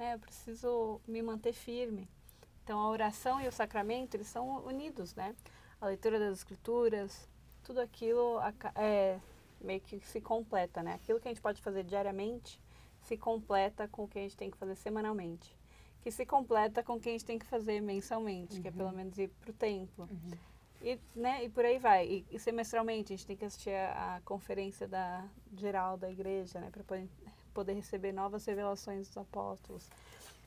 né, 0.00 0.14
eu 0.14 0.18
preciso 0.18 1.00
me 1.06 1.20
manter 1.20 1.52
firme. 1.52 2.08
Então 2.64 2.80
a 2.80 2.88
oração 2.88 3.40
e 3.40 3.46
o 3.46 3.52
sacramento, 3.52 4.14
eles 4.14 4.28
são 4.28 4.64
unidos, 4.64 5.14
né? 5.14 5.36
A 5.78 5.86
leitura 5.86 6.18
das 6.18 6.38
escrituras, 6.38 7.28
tudo 7.62 7.80
aquilo 7.80 8.40
é, 8.74 9.18
meio 9.60 9.80
que 9.80 10.00
se 10.00 10.20
completa, 10.20 10.82
né? 10.82 10.94
Aquilo 10.94 11.20
que 11.20 11.28
a 11.28 11.30
gente 11.30 11.42
pode 11.42 11.60
fazer 11.60 11.84
diariamente 11.84 12.58
se 13.02 13.16
completa 13.16 13.88
com 13.88 14.04
o 14.04 14.08
que 14.08 14.18
a 14.18 14.22
gente 14.22 14.36
tem 14.36 14.50
que 14.50 14.56
fazer 14.56 14.74
semanalmente. 14.76 15.54
Que 16.00 16.10
se 16.10 16.24
completa 16.24 16.82
com 16.82 16.94
o 16.94 17.00
que 17.00 17.10
a 17.10 17.12
gente 17.12 17.24
tem 17.24 17.38
que 17.38 17.46
fazer 17.46 17.80
mensalmente, 17.82 18.60
que 18.60 18.68
é 18.68 18.70
pelo 18.70 18.92
menos 18.92 19.18
ir 19.18 19.28
para 19.28 19.50
o 19.50 19.52
templo. 19.52 20.08
E, 20.82 20.98
né, 21.14 21.44
e 21.44 21.48
por 21.50 21.64
aí 21.64 21.78
vai. 21.78 22.06
E, 22.06 22.26
e 22.30 22.38
semestralmente 22.38 23.12
a 23.12 23.16
gente 23.16 23.26
tem 23.26 23.36
que 23.36 23.44
assistir 23.44 23.74
a, 23.74 24.16
a 24.16 24.20
conferência 24.22 24.88
da, 24.88 25.28
geral 25.54 25.98
da 25.98 26.10
igreja, 26.10 26.58
né? 26.58 26.70
Para 26.70 26.82
poder, 26.84 27.06
poder 27.50 27.74
receber 27.74 28.12
novas 28.12 28.44
revelações 28.44 29.08
dos 29.08 29.16
apóstolos. 29.16 29.88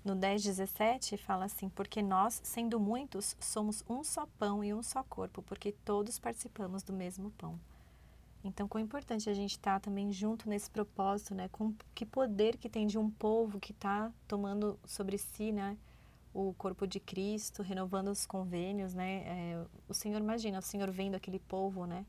No 0.04 0.16
10:17 0.16 1.18
fala 1.18 1.46
assim: 1.46 1.70
Porque 1.70 2.02
nós, 2.02 2.42
sendo 2.44 2.80
muitos, 2.80 3.38
somos 3.40 3.84
um 3.90 4.04
só 4.04 4.28
pão 4.38 4.64
e 4.64 4.74
um 4.74 4.84
só 4.84 5.02
corpo, 5.04 5.42
porque 5.42 5.72
todos 5.86 6.20
participamos 6.20 6.84
do 6.84 6.92
mesmo 6.92 7.32
pão. 7.32 7.58
Então, 8.44 8.68
quão 8.68 8.84
importante 8.84 9.30
a 9.30 9.34
gente 9.34 9.52
estar 9.52 9.80
também 9.80 10.12
junto 10.12 10.50
nesse 10.50 10.70
propósito, 10.70 11.34
né? 11.34 11.48
Com 11.50 11.74
que 11.96 12.06
poder 12.06 12.58
que 12.58 12.68
tem 12.68 12.86
de 12.86 12.98
um 12.98 13.10
povo 13.10 13.60
que 13.60 13.72
está 13.72 14.12
tomando 14.28 14.78
sobre 14.86 15.18
si, 15.18 15.54
né? 15.54 15.78
O 16.34 16.54
corpo 16.58 16.86
de 16.86 17.00
Cristo, 17.00 17.62
renovando 17.64 18.10
os 18.10 18.26
convênios, 18.26 18.94
né? 18.94 19.24
É, 19.26 19.66
o 19.88 19.94
Senhor, 19.94 20.20
imagina, 20.20 20.60
o 20.60 20.62
Senhor 20.62 20.92
vendo 20.92 21.16
aquele 21.16 21.40
povo, 21.40 21.86
né? 21.86 22.06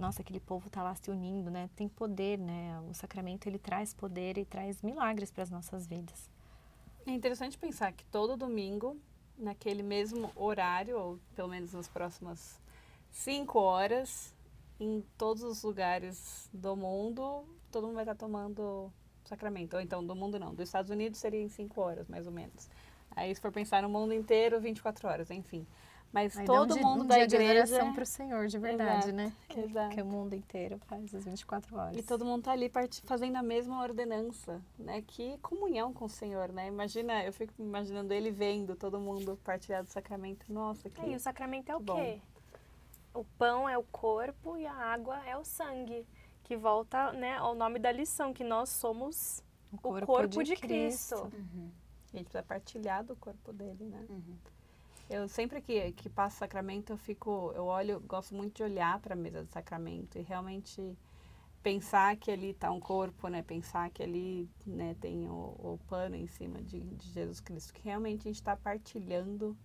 Nossa, 0.00 0.22
aquele 0.22 0.40
povo 0.40 0.68
está 0.68 0.82
lá 0.82 0.94
se 0.94 1.10
unindo, 1.10 1.50
né? 1.50 1.68
Tem 1.76 1.86
poder, 1.86 2.38
né? 2.38 2.80
O 2.88 2.94
sacramento, 2.94 3.46
ele 3.46 3.58
traz 3.58 3.92
poder 3.92 4.38
e 4.38 4.46
traz 4.46 4.80
milagres 4.80 5.30
para 5.30 5.42
as 5.42 5.50
nossas 5.50 5.86
vidas. 5.86 6.30
É 7.06 7.10
interessante 7.10 7.58
pensar 7.58 7.92
que 7.92 8.02
todo 8.06 8.34
domingo, 8.34 8.96
naquele 9.36 9.82
mesmo 9.82 10.32
horário, 10.34 10.98
ou 10.98 11.20
pelo 11.36 11.48
menos 11.48 11.74
nas 11.74 11.86
próximas 11.86 12.58
cinco 13.10 13.58
horas, 13.58 14.34
em 14.80 15.04
todos 15.18 15.42
os 15.42 15.62
lugares 15.62 16.48
do 16.50 16.74
mundo, 16.74 17.44
todo 17.70 17.86
mundo 17.86 17.96
vai 17.96 18.04
estar 18.04 18.14
tomando 18.14 18.90
sacramento. 19.26 19.74
Ou 19.74 19.82
então, 19.82 20.02
do 20.02 20.16
mundo 20.16 20.38
não, 20.38 20.54
dos 20.54 20.70
Estados 20.70 20.90
Unidos 20.90 21.20
seria 21.20 21.42
em 21.42 21.48
cinco 21.50 21.78
horas, 21.78 22.08
mais 22.08 22.26
ou 22.26 22.32
menos. 22.32 22.70
Aí, 23.10 23.34
se 23.34 23.40
for 23.40 23.52
pensar 23.52 23.82
no 23.82 23.88
mundo 23.90 24.14
inteiro, 24.14 24.58
24 24.58 25.06
horas, 25.06 25.30
enfim. 25.30 25.66
Mas 26.12 26.36
Aí 26.36 26.44
dá 26.44 26.52
todo 26.52 26.72
um 26.72 26.74
dia, 26.74 26.82
mundo 26.82 27.04
um 27.04 27.06
da 27.06 27.16
dia 27.16 27.26
de 27.26 27.36
igreja... 27.36 27.62
adoração 27.62 27.94
pro 27.94 28.04
Senhor, 28.06 28.46
de 28.48 28.58
verdade, 28.58 29.10
Exato, 29.10 29.12
né? 29.12 29.32
Que, 29.48 29.60
exato. 29.60 29.94
que 29.94 30.02
o 30.02 30.04
mundo 30.04 30.34
inteiro 30.34 30.78
faz 30.86 31.14
as 31.14 31.24
24 31.24 31.76
horas. 31.76 31.96
E 31.96 32.02
todo 32.02 32.24
mundo 32.24 32.42
tá 32.42 32.52
ali 32.52 32.68
part- 32.68 33.00
fazendo 33.04 33.36
a 33.36 33.42
mesma 33.42 33.80
ordenança, 33.80 34.60
né? 34.76 35.02
Que 35.02 35.38
comunhão 35.38 35.92
com 35.92 36.06
o 36.06 36.08
Senhor, 36.08 36.48
né? 36.50 36.66
Imagina, 36.66 37.24
eu 37.24 37.32
fico 37.32 37.52
imaginando 37.60 38.12
ele 38.12 38.32
vendo 38.32 38.74
todo 38.74 38.98
mundo 38.98 39.38
partilhar 39.44 39.84
do 39.84 39.90
sacramento. 39.90 40.44
Nossa, 40.52 40.90
que... 40.90 41.00
É, 41.00 41.10
e 41.10 41.14
o 41.14 41.20
sacramento 41.20 41.70
é 41.70 41.76
o 41.76 41.80
bom. 41.80 41.94
quê? 41.94 42.20
O 43.14 43.24
pão 43.24 43.68
é 43.68 43.78
o 43.78 43.84
corpo 43.84 44.56
e 44.56 44.66
a 44.66 44.74
água 44.74 45.24
é 45.24 45.36
o 45.36 45.44
sangue. 45.44 46.04
Que 46.42 46.56
volta 46.56 47.12
né, 47.12 47.36
ao 47.36 47.54
nome 47.54 47.78
da 47.78 47.92
lição, 47.92 48.32
que 48.32 48.42
nós 48.42 48.68
somos 48.70 49.44
o 49.72 49.78
corpo, 49.78 50.42
de, 50.42 50.56
Cristo. 50.56 51.14
A 52.12 52.16
gente 52.16 52.24
precisa 52.24 52.42
partilhar 52.42 53.04
do 53.04 53.14
corpo 53.14 53.52
dele, 53.52 53.84
né? 53.84 54.04
Eu 55.10 55.26
sempre 55.26 55.60
que, 55.60 55.90
que 55.90 56.08
passo 56.08 56.36
sacramento, 56.36 56.92
eu 56.92 56.96
fico, 56.96 57.52
eu 57.56 57.64
olho, 57.64 57.98
gosto 57.98 58.32
muito 58.32 58.54
de 58.54 58.62
olhar 58.62 59.00
para 59.00 59.14
a 59.14 59.16
mesa 59.16 59.42
do 59.42 59.50
sacramento 59.50 60.16
e 60.16 60.22
realmente 60.22 60.96
pensar 61.64 62.16
que 62.16 62.30
ali 62.30 62.50
está 62.50 62.70
um 62.70 62.78
corpo, 62.78 63.26
né? 63.26 63.42
Pensar 63.42 63.90
que 63.90 64.04
ali 64.04 64.48
né, 64.64 64.94
tem 65.00 65.28
o, 65.28 65.32
o 65.32 65.80
pano 65.88 66.14
em 66.14 66.28
cima 66.28 66.62
de, 66.62 66.78
de 66.78 67.08
Jesus 67.08 67.40
Cristo, 67.40 67.74
que 67.74 67.82
realmente 67.82 68.20
a 68.20 68.30
gente 68.30 68.36
está 68.36 68.54
partilhando 68.54 69.56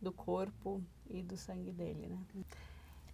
do 0.00 0.12
corpo 0.12 0.80
e 1.10 1.24
do 1.24 1.36
sangue 1.36 1.72
dele, 1.72 2.06
né? 2.06 2.44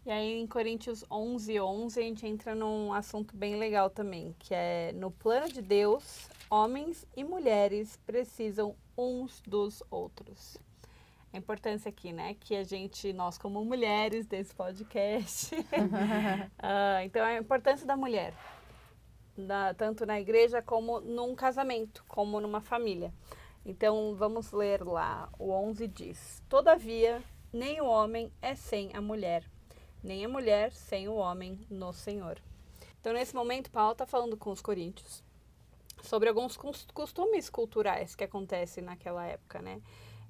E 0.04 0.10
aí 0.10 0.38
em 0.38 0.46
Coríntios 0.46 1.02
11, 1.10 1.58
11, 1.58 1.98
a 1.98 2.02
gente 2.02 2.26
entra 2.26 2.54
num 2.54 2.92
assunto 2.92 3.34
bem 3.34 3.56
legal 3.56 3.88
também, 3.88 4.36
que 4.38 4.54
é 4.54 4.92
no 4.92 5.10
plano 5.10 5.50
de 5.50 5.62
Deus, 5.62 6.28
homens 6.50 7.06
e 7.16 7.24
mulheres 7.24 7.98
precisam 8.04 8.76
uns 8.98 9.40
dos 9.46 9.82
outros. 9.90 10.58
A 11.34 11.36
importância 11.36 11.88
aqui, 11.88 12.12
né, 12.12 12.34
que 12.38 12.54
a 12.54 12.62
gente, 12.62 13.12
nós 13.12 13.36
como 13.36 13.64
mulheres 13.64 14.24
desse 14.24 14.54
podcast, 14.54 15.50
ah, 16.62 17.04
então 17.04 17.24
a 17.24 17.36
importância 17.36 17.84
da 17.84 17.96
mulher, 17.96 18.32
tanto 19.76 20.06
na 20.06 20.20
igreja 20.20 20.62
como 20.62 21.00
num 21.00 21.34
casamento, 21.34 22.04
como 22.06 22.40
numa 22.40 22.60
família. 22.60 23.12
Então 23.66 24.14
vamos 24.14 24.52
ler 24.52 24.84
lá, 24.84 25.28
o 25.36 25.50
11 25.50 25.88
diz: 25.88 26.40
Todavia, 26.48 27.20
nem 27.52 27.80
o 27.80 27.86
homem 27.86 28.30
é 28.40 28.54
sem 28.54 28.94
a 28.94 29.00
mulher, 29.00 29.42
nem 30.04 30.24
a 30.24 30.28
mulher 30.28 30.70
sem 30.70 31.08
o 31.08 31.16
homem 31.16 31.58
no 31.68 31.92
Senhor. 31.92 32.40
Então 33.00 33.12
nesse 33.12 33.34
momento 33.34 33.72
Paulo 33.72 33.90
está 33.90 34.06
falando 34.06 34.36
com 34.36 34.52
os 34.52 34.62
coríntios 34.62 35.24
sobre 36.00 36.28
alguns 36.28 36.56
cos- 36.56 36.86
costumes 36.94 37.50
culturais 37.50 38.14
que 38.14 38.22
acontecem 38.22 38.84
naquela 38.84 39.26
época, 39.26 39.60
né? 39.60 39.80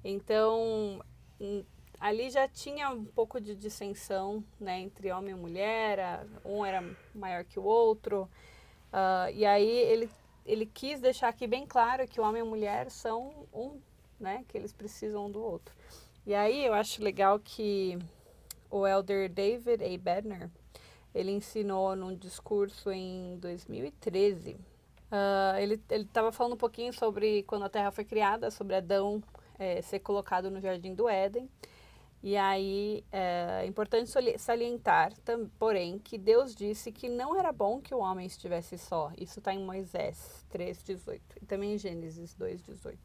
Então, 0.07 1.01
hum, 1.41 1.63
ali 1.99 2.29
já 2.29 2.47
tinha 2.47 2.91
um 2.91 3.03
pouco 3.03 3.41
de 3.41 3.55
dissensão, 3.55 4.43
né, 4.59 4.79
entre 4.79 5.11
homem 5.11 5.31
e 5.33 5.35
mulher, 5.35 6.27
um 6.45 6.63
era 6.63 6.83
maior 7.15 7.43
que 7.43 7.59
o 7.59 7.63
outro, 7.63 8.29
ah, 8.93 9.31
e 9.31 9.43
aí 9.43 9.67
ele, 9.67 10.07
ele 10.45 10.67
quis 10.67 11.01
deixar 11.01 11.29
aqui 11.29 11.47
bem 11.47 11.65
claro 11.65 12.07
que 12.07 12.21
o 12.21 12.23
homem 12.23 12.43
e 12.43 12.45
a 12.45 12.47
mulher 12.47 12.91
são 12.91 13.47
um, 13.51 13.81
né, 14.19 14.45
que 14.47 14.55
eles 14.55 14.71
precisam 14.71 15.25
um 15.25 15.31
do 15.31 15.41
outro. 15.41 15.73
E 16.23 16.35
aí 16.35 16.63
eu 16.63 16.75
acho 16.75 17.03
legal 17.03 17.39
que 17.39 17.97
o 18.69 18.85
elder 18.85 19.27
David 19.27 19.83
A. 19.83 19.97
Bednar, 19.97 20.51
ele 21.15 21.31
ensinou 21.31 21.95
num 21.95 22.15
discurso 22.15 22.91
em 22.91 23.39
2013, 23.39 24.55
ah, 25.11 25.55
ele 25.59 25.81
estava 25.89 26.31
falando 26.31 26.53
um 26.53 26.57
pouquinho 26.57 26.93
sobre 26.93 27.41
quando 27.41 27.65
a 27.65 27.69
Terra 27.69 27.89
foi 27.89 28.05
criada, 28.05 28.51
sobre 28.51 28.75
Adão 28.75 29.23
eh, 29.59 29.81
ser 29.81 29.99
colocado 29.99 30.49
no 30.49 30.59
Jardim 30.59 30.93
do 30.93 31.07
Éden. 31.07 31.49
E 32.23 32.35
aí 32.35 33.03
eh, 33.11 33.61
é 33.63 33.65
importante 33.67 34.09
salientar, 34.39 35.13
porém, 35.59 35.99
que 35.99 36.17
Deus 36.17 36.55
disse 36.55 36.91
que 36.91 37.07
não 37.07 37.37
era 37.37 37.51
bom 37.51 37.79
que 37.79 37.93
o 37.93 37.99
homem 37.99 38.25
estivesse 38.25 38.77
só. 38.77 39.11
Isso 39.17 39.39
está 39.39 39.53
em 39.53 39.63
Moisés 39.63 40.45
3,18 40.51 41.21
e 41.41 41.45
também 41.45 41.75
em 41.75 41.77
Gênesis 41.77 42.35
2,18. 42.35 42.97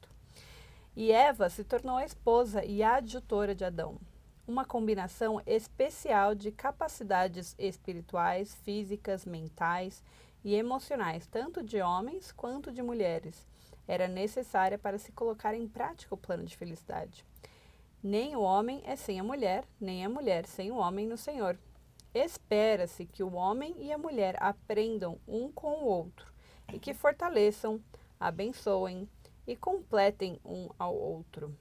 E 0.96 1.12
Eva 1.12 1.48
se 1.50 1.62
tornou 1.64 1.96
a 1.96 2.04
esposa 2.04 2.64
e 2.64 2.82
a 2.82 2.96
adjutora 2.96 3.54
de 3.54 3.64
Adão. 3.64 3.98
Uma 4.46 4.64
combinação 4.64 5.40
especial 5.46 6.34
de 6.34 6.50
capacidades 6.50 7.54
espirituais, 7.58 8.54
físicas, 8.64 9.24
mentais 9.24 10.02
e 10.42 10.54
emocionais, 10.54 11.26
tanto 11.26 11.62
de 11.62 11.80
homens 11.80 12.32
quanto 12.32 12.72
de 12.72 12.82
mulheres, 12.82 13.46
era 13.90 14.06
necessária 14.06 14.78
para 14.78 14.98
se 14.98 15.10
colocar 15.10 15.52
em 15.52 15.66
prática 15.66 16.14
o 16.14 16.18
plano 16.18 16.44
de 16.44 16.56
felicidade. 16.56 17.26
Nem 18.00 18.36
o 18.36 18.40
homem 18.40 18.80
é 18.84 18.94
sem 18.94 19.18
a 19.18 19.24
mulher, 19.24 19.64
nem 19.80 20.04
a 20.04 20.08
mulher 20.08 20.46
sem 20.46 20.70
o 20.70 20.76
homem 20.76 21.08
no 21.08 21.16
Senhor. 21.16 21.58
Espera-se 22.14 23.04
que 23.04 23.24
o 23.24 23.34
homem 23.34 23.74
e 23.80 23.92
a 23.92 23.98
mulher 23.98 24.40
aprendam 24.40 25.18
um 25.26 25.50
com 25.50 25.72
o 25.72 25.84
outro 25.86 26.32
e 26.72 26.78
que 26.78 26.94
fortaleçam, 26.94 27.82
abençoem 28.18 29.08
e 29.44 29.56
completem 29.56 30.40
um 30.44 30.68
ao 30.78 30.94
outro. 30.94 31.52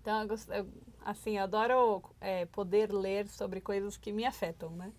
Então, 0.00 0.26
eu, 0.48 0.66
assim, 1.04 1.36
eu 1.36 1.44
adoro 1.44 2.02
é, 2.22 2.46
poder 2.46 2.90
ler 2.90 3.28
sobre 3.28 3.60
coisas 3.60 3.98
que 3.98 4.12
me 4.12 4.24
afetam, 4.24 4.70
né? 4.70 4.90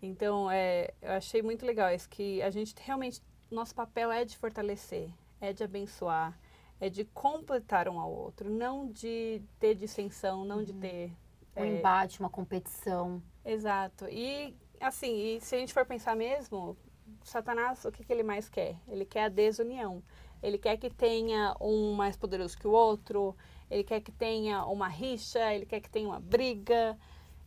Então, 0.00 0.48
é, 0.48 0.94
eu 1.02 1.10
achei 1.10 1.42
muito 1.42 1.66
legal 1.66 1.92
isso, 1.92 2.08
que 2.08 2.40
a 2.40 2.50
gente 2.50 2.72
realmente, 2.80 3.20
nosso 3.50 3.74
papel 3.74 4.12
é 4.12 4.24
de 4.24 4.38
fortalecer, 4.38 5.10
é 5.40 5.52
de 5.52 5.64
abençoar, 5.64 6.38
é 6.80 6.88
de 6.88 7.04
completar 7.04 7.88
um 7.88 7.98
ao 7.98 8.10
outro, 8.10 8.50
não 8.50 8.90
de 8.90 9.42
ter 9.58 9.74
dissensão, 9.74 10.44
não 10.44 10.62
de 10.62 10.72
ter... 10.72 11.12
Um 11.56 11.64
é, 11.64 11.78
embate, 11.78 12.20
uma 12.20 12.30
competição. 12.30 13.20
Exato. 13.44 14.06
E, 14.08 14.56
assim, 14.78 15.36
e 15.36 15.40
se 15.40 15.56
a 15.56 15.58
gente 15.58 15.74
for 15.74 15.84
pensar 15.84 16.14
mesmo, 16.14 16.76
Satanás, 17.24 17.84
o 17.84 17.90
que, 17.90 18.04
que 18.04 18.12
ele 18.12 18.22
mais 18.22 18.48
quer? 18.48 18.76
Ele 18.88 19.04
quer 19.04 19.24
a 19.24 19.28
desunião. 19.28 20.02
Ele 20.42 20.56
quer 20.58 20.76
que 20.76 20.88
tenha 20.88 21.54
um 21.60 21.92
mais 21.92 22.16
poderoso 22.16 22.56
que 22.56 22.66
o 22.66 22.72
outro, 22.72 23.36
ele 23.70 23.84
quer 23.84 24.00
que 24.00 24.12
tenha 24.12 24.64
uma 24.64 24.88
rixa, 24.88 25.52
ele 25.52 25.66
quer 25.66 25.80
que 25.80 25.90
tenha 25.90 26.08
uma 26.08 26.20
briga. 26.20 26.96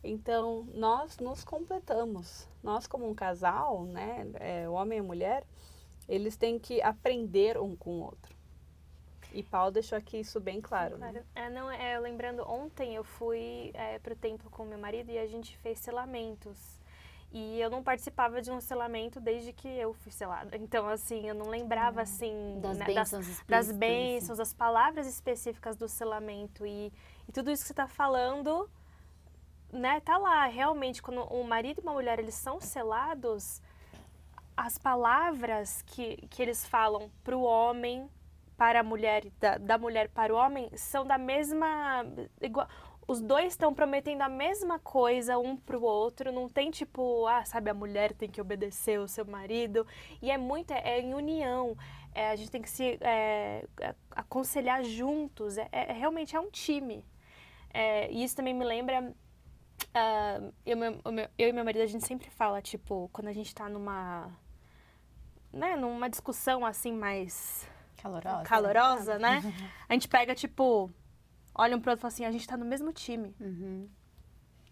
Então, 0.03 0.67
nós 0.73 1.17
nos 1.17 1.43
completamos. 1.43 2.47
Nós, 2.61 2.85
como 2.85 3.09
um 3.09 3.15
casal, 3.15 3.83
né, 3.85 4.27
é, 4.35 4.69
o 4.69 4.73
homem 4.73 4.97
e 4.97 5.01
a 5.01 5.03
mulher, 5.03 5.43
eles 6.07 6.35
têm 6.35 6.59
que 6.59 6.81
aprender 6.81 7.57
um 7.57 7.75
com 7.75 7.91
o 7.91 8.03
outro. 8.03 8.33
E 9.33 9.41
Paulo 9.41 9.71
deixou 9.71 9.97
aqui 9.97 10.19
isso 10.19 10.39
bem 10.39 10.61
claro. 10.61 10.97
né? 10.97 11.11
Claro. 11.11 11.25
É, 11.33 11.49
não, 11.49 11.71
é, 11.71 11.99
lembrando, 11.99 12.47
ontem 12.47 12.95
eu 12.95 13.03
fui 13.03 13.71
é, 13.73 13.97
pro 13.99 14.15
templo 14.15 14.49
com 14.49 14.63
meu 14.63 14.77
marido 14.77 15.11
e 15.11 15.17
a 15.17 15.25
gente 15.25 15.57
fez 15.57 15.79
selamentos. 15.79 16.79
E 17.31 17.59
eu 17.59 17.67
não 17.67 17.81
participava 17.81 18.43
de 18.43 18.51
um 18.51 18.61
selamento 18.61 19.19
desde 19.19 19.51
que 19.51 19.67
eu 19.67 19.91
fui 19.95 20.11
selada. 20.11 20.55
Então, 20.61 20.87
assim, 20.87 21.27
eu 21.27 21.33
não 21.33 21.49
lembrava, 21.49 22.01
assim, 22.01 22.59
Das 22.61 22.77
né, 22.77 22.85
bênçãos 22.85 23.27
das, 23.27 23.43
das 23.47 23.71
bênçãos, 23.71 24.37
das 24.37 24.53
palavras 24.53 25.07
específicas 25.07 25.75
do 25.75 25.89
selamento. 25.89 26.63
E, 26.63 26.93
e 27.27 27.31
tudo 27.31 27.49
isso 27.49 27.63
que 27.63 27.67
você 27.67 27.73
está 27.73 27.87
falando, 27.87 28.69
né, 29.71 29.99
tá 29.99 30.15
lá. 30.19 30.45
Realmente, 30.45 31.01
quando 31.01 31.21
um 31.33 31.43
marido 31.43 31.79
e 31.79 31.81
uma 31.81 31.93
mulher, 31.93 32.19
eles 32.19 32.35
são 32.35 32.61
selados, 32.61 33.59
as 34.55 34.77
palavras 34.77 35.81
que, 35.83 36.17
que 36.29 36.41
eles 36.41 36.65
falam 36.65 37.09
para 37.23 37.35
o 37.37 37.43
homem, 37.43 38.09
para 38.57 38.79
a 38.81 38.83
mulher, 38.83 39.23
da, 39.39 39.57
da 39.57 39.77
mulher 39.77 40.09
para 40.09 40.33
o 40.33 40.37
homem, 40.37 40.69
são 40.75 41.05
da 41.05 41.17
mesma. 41.17 42.05
Igual, 42.41 42.67
os 43.07 43.19
dois 43.21 43.47
estão 43.53 43.73
prometendo 43.73 44.21
a 44.21 44.29
mesma 44.29 44.79
coisa 44.79 45.37
um 45.37 45.57
pro 45.57 45.81
outro, 45.83 46.31
não 46.31 46.47
tem 46.47 46.71
tipo, 46.71 47.27
ah, 47.27 47.43
sabe, 47.45 47.69
a 47.69 47.73
mulher 47.73 48.13
tem 48.13 48.29
que 48.29 48.39
obedecer 48.39 48.99
o 48.99 49.07
seu 49.07 49.25
marido. 49.25 49.85
E 50.21 50.31
é 50.31 50.37
muito, 50.37 50.71
é, 50.71 50.81
é 50.97 51.01
em 51.01 51.13
união. 51.13 51.75
É, 52.15 52.29
a 52.29 52.35
gente 52.35 52.51
tem 52.51 52.61
que 52.61 52.69
se 52.69 52.97
é, 53.01 53.65
a- 53.81 53.95
aconselhar 54.21 54.83
juntos. 54.83 55.57
É, 55.57 55.67
é- 55.71 55.91
realmente 55.93 56.35
é 56.35 56.39
um 56.39 56.49
time. 56.49 57.03
É, 57.73 58.11
e 58.11 58.23
isso 58.23 58.35
também 58.35 58.53
me 58.53 58.63
lembra. 58.65 59.13
ah, 59.93 60.39
eu, 60.65 60.77
meu- 60.77 60.93
o 61.05 61.09
eu 61.37 61.49
e 61.49 61.53
meu 61.53 61.65
marido, 61.65 61.81
a 61.83 61.87
gente 61.87 62.05
sempre 62.07 62.29
fala, 62.29 62.61
tipo, 62.61 63.09
quando 63.13 63.27
a 63.29 63.33
gente 63.33 63.53
tá 63.53 63.67
numa. 63.69 64.31
Né, 65.53 65.75
numa 65.75 66.09
discussão 66.09 66.65
assim 66.65 66.91
mais 66.91 67.69
Calorosa. 67.95 68.43
calorosa, 68.43 69.19
né? 69.19 69.41
A 69.87 69.93
gente 69.93 70.07
pega, 70.07 70.33
tipo, 70.33 70.91
olha 71.53 71.77
um 71.77 71.79
pro 71.79 71.91
outro 71.91 71.99
e 71.99 72.01
fala 72.01 72.11
assim, 72.11 72.25
a 72.25 72.31
gente 72.31 72.47
tá 72.47 72.57
no 72.57 72.65
mesmo 72.65 72.91
time. 72.91 73.35
Uhum. 73.39 73.87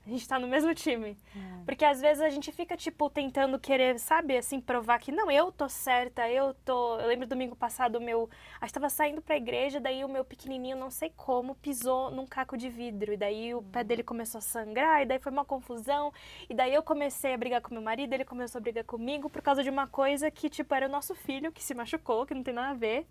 A 0.05 0.09
gente 0.09 0.27
tá 0.27 0.39
no 0.39 0.47
mesmo 0.47 0.73
time. 0.73 1.15
Porque 1.63 1.85
às 1.85 2.01
vezes 2.01 2.23
a 2.23 2.29
gente 2.29 2.51
fica, 2.51 2.75
tipo, 2.75 3.07
tentando 3.09 3.59
querer, 3.59 3.99
sabe, 3.99 4.35
assim, 4.35 4.59
provar 4.59 4.99
que 4.99 5.11
não, 5.11 5.29
eu 5.29 5.51
tô 5.51 5.69
certa, 5.69 6.27
eu 6.27 6.55
tô. 6.65 6.99
Eu 6.99 7.07
lembro 7.07 7.27
domingo 7.27 7.55
passado, 7.55 7.97
o 7.97 8.01
meu. 8.01 8.27
A 8.59 8.65
gente 8.65 8.73
tava 8.73 8.89
saindo 8.89 9.21
pra 9.21 9.37
igreja, 9.37 9.79
daí 9.79 10.03
o 10.03 10.09
meu 10.09 10.25
pequenininho, 10.25 10.75
não 10.75 10.89
sei 10.89 11.11
como, 11.15 11.53
pisou 11.55 12.09
num 12.09 12.25
caco 12.25 12.57
de 12.57 12.67
vidro. 12.67 13.13
E 13.13 13.17
daí 13.17 13.53
o 13.53 13.61
pé 13.61 13.83
dele 13.83 14.01
começou 14.01 14.39
a 14.39 14.41
sangrar, 14.41 15.03
e 15.03 15.05
daí 15.05 15.19
foi 15.19 15.31
uma 15.31 15.45
confusão. 15.45 16.11
E 16.49 16.53
daí 16.53 16.73
eu 16.73 16.81
comecei 16.81 17.33
a 17.33 17.37
brigar 17.37 17.61
com 17.61 17.73
meu 17.73 17.83
marido, 17.83 18.11
ele 18.13 18.25
começou 18.25 18.57
a 18.57 18.61
brigar 18.61 18.83
comigo 18.83 19.29
por 19.29 19.41
causa 19.41 19.63
de 19.63 19.69
uma 19.69 19.85
coisa 19.85 20.31
que, 20.31 20.49
tipo, 20.49 20.73
era 20.73 20.87
o 20.87 20.89
nosso 20.89 21.13
filho 21.13 21.51
que 21.51 21.63
se 21.63 21.75
machucou, 21.75 22.25
que 22.25 22.33
não 22.33 22.43
tem 22.43 22.55
nada 22.55 22.69
a 22.71 22.73
ver. 22.73 23.05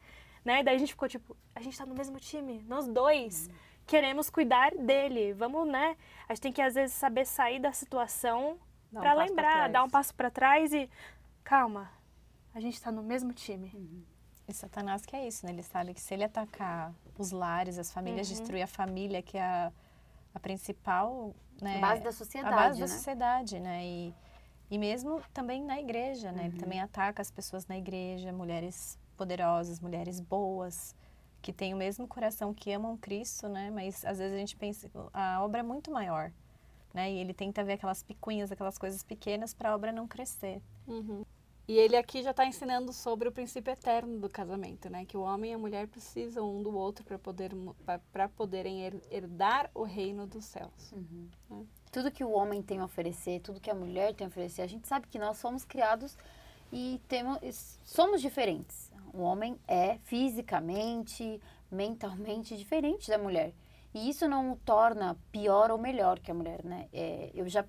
Né? 0.44 0.60
E 0.60 0.64
daí 0.64 0.74
a 0.74 0.78
gente 0.78 0.92
ficou, 0.92 1.08
tipo, 1.08 1.36
a 1.54 1.60
gente 1.60 1.76
tá 1.76 1.86
no 1.86 1.94
mesmo 1.94 2.18
time, 2.18 2.64
nós 2.66 2.88
dois 2.88 3.48
queremos 3.90 4.30
cuidar 4.30 4.70
dele. 4.76 5.32
Vamos, 5.32 5.66
né? 5.68 5.96
A 6.28 6.32
gente 6.34 6.42
tem 6.42 6.52
que 6.52 6.62
às 6.62 6.74
vezes 6.74 6.94
saber 6.94 7.26
sair 7.26 7.58
da 7.58 7.72
situação 7.72 8.56
um 8.92 9.00
pra 9.00 9.14
passo 9.14 9.26
lembrar, 9.26 9.52
trás. 9.52 9.72
dar 9.72 9.82
um 9.84 9.90
passo 9.90 10.14
pra 10.14 10.30
trás 10.30 10.72
e 10.72 10.88
calma. 11.42 11.90
A 12.54 12.60
gente 12.60 12.80
tá 12.80 12.92
no 12.92 13.02
mesmo 13.02 13.32
time. 13.32 14.06
E 14.48 14.54
Satanás 14.54 15.04
que 15.04 15.14
é 15.16 15.26
isso, 15.26 15.44
né? 15.44 15.52
Ele 15.52 15.62
sabe 15.64 15.92
que 15.92 16.00
se 16.00 16.14
ele 16.14 16.22
atacar 16.24 16.92
os 17.18 17.32
lares, 17.32 17.78
as 17.78 17.92
famílias, 17.92 18.28
Uhum. 18.28 18.34
destruir 18.36 18.62
a 18.62 18.66
família, 18.68 19.22
que 19.22 19.36
é 19.36 19.42
a, 19.42 19.72
a 20.34 20.40
principal, 20.40 21.34
né? 21.60 21.78
A 21.78 21.80
base 21.80 22.02
da 22.02 22.10
a 22.10 22.12
sociedade, 22.12 22.54
base 22.56 22.80
né? 22.80 22.86
da 22.86 22.92
sociedade, 22.92 23.60
né? 23.60 23.84
E, 23.84 24.14
e 24.70 24.78
mesmo 24.78 25.20
também 25.34 25.64
na 25.64 25.80
igreja, 25.80 26.30
né? 26.30 26.44
Ele 26.44 26.54
Uhum. 26.54 26.60
também 26.60 26.80
ataca 26.80 27.20
as 27.22 27.30
pessoas 27.30 27.66
na 27.66 27.76
igreja, 27.76 28.32
mulheres 28.32 28.98
poderosas, 29.16 29.78
mulheres 29.80 30.20
boas, 30.20 30.94
que 31.42 31.52
têm 31.52 31.72
o 31.74 31.76
mesmo 31.76 32.06
coração, 32.06 32.52
que 32.54 32.72
amam 32.72 32.96
Cristo, 32.96 33.48
né? 33.48 33.70
Mas 33.70 34.04
às 34.04 34.18
vezes 34.18 34.34
a 34.34 34.38
gente 34.38 34.56
pensa, 34.56 34.90
a 35.12 35.42
obra 35.44 35.60
é 35.60 35.62
muito 35.62 35.90
maior, 35.90 36.30
né? 36.92 37.10
E 37.12 37.18
ele 37.18 37.32
tenta 37.32 37.64
ver 37.64 37.74
aquelas 37.74 38.02
picuinhas, 38.02 38.52
aquelas 38.52 38.76
coisas 38.78 39.02
pequenas 39.02 39.54
para 39.54 39.70
a 39.70 39.74
obra 39.74 39.92
não 39.92 40.06
crescer. 40.06 40.60
E 41.68 41.78
ele 41.78 41.96
aqui 41.96 42.20
já 42.20 42.32
está 42.32 42.44
ensinando 42.44 42.92
sobre 42.92 43.28
o 43.28 43.32
princípio 43.32 43.70
eterno 43.72 44.18
do 44.18 44.28
casamento, 44.28 44.90
né? 44.90 45.04
Que 45.04 45.16
o 45.16 45.20
homem 45.20 45.52
e 45.52 45.54
a 45.54 45.58
mulher 45.58 45.86
precisam 45.86 46.56
um 46.56 46.62
do 46.64 46.74
outro 46.76 47.04
para 47.04 47.16
poder, 47.16 47.52
para 48.12 48.28
poderem 48.28 48.80
her- 48.82 49.00
herdar 49.08 49.70
o 49.72 49.84
reino 49.84 50.26
dos 50.26 50.44
céus. 50.46 50.92
Tudo 51.92 52.10
que 52.10 52.24
o 52.24 52.30
homem 52.32 52.60
tem 52.60 52.80
a 52.80 52.84
oferecer, 52.84 53.40
tudo 53.40 53.60
que 53.60 53.70
a 53.70 53.74
mulher 53.74 54.14
tem 54.14 54.24
a 54.24 54.28
oferecer, 54.28 54.62
a 54.62 54.66
gente 54.66 54.88
sabe 54.88 55.06
que 55.06 55.18
nós 55.18 55.38
somos 55.38 55.64
criados 55.64 56.16
e 56.72 57.00
temos, 57.06 57.38
somos 57.84 58.20
diferentes. 58.20 58.89
O 59.12 59.22
homem 59.22 59.58
é 59.66 59.98
fisicamente, 60.04 61.40
mentalmente 61.70 62.56
diferente 62.56 63.08
da 63.08 63.18
mulher. 63.18 63.52
E 63.92 64.08
isso 64.08 64.28
não 64.28 64.52
o 64.52 64.56
torna 64.56 65.16
pior 65.32 65.70
ou 65.70 65.78
melhor 65.78 66.20
que 66.20 66.30
a 66.30 66.34
mulher, 66.34 66.64
né? 66.64 66.88
É, 66.92 67.30
eu 67.34 67.48
já, 67.48 67.64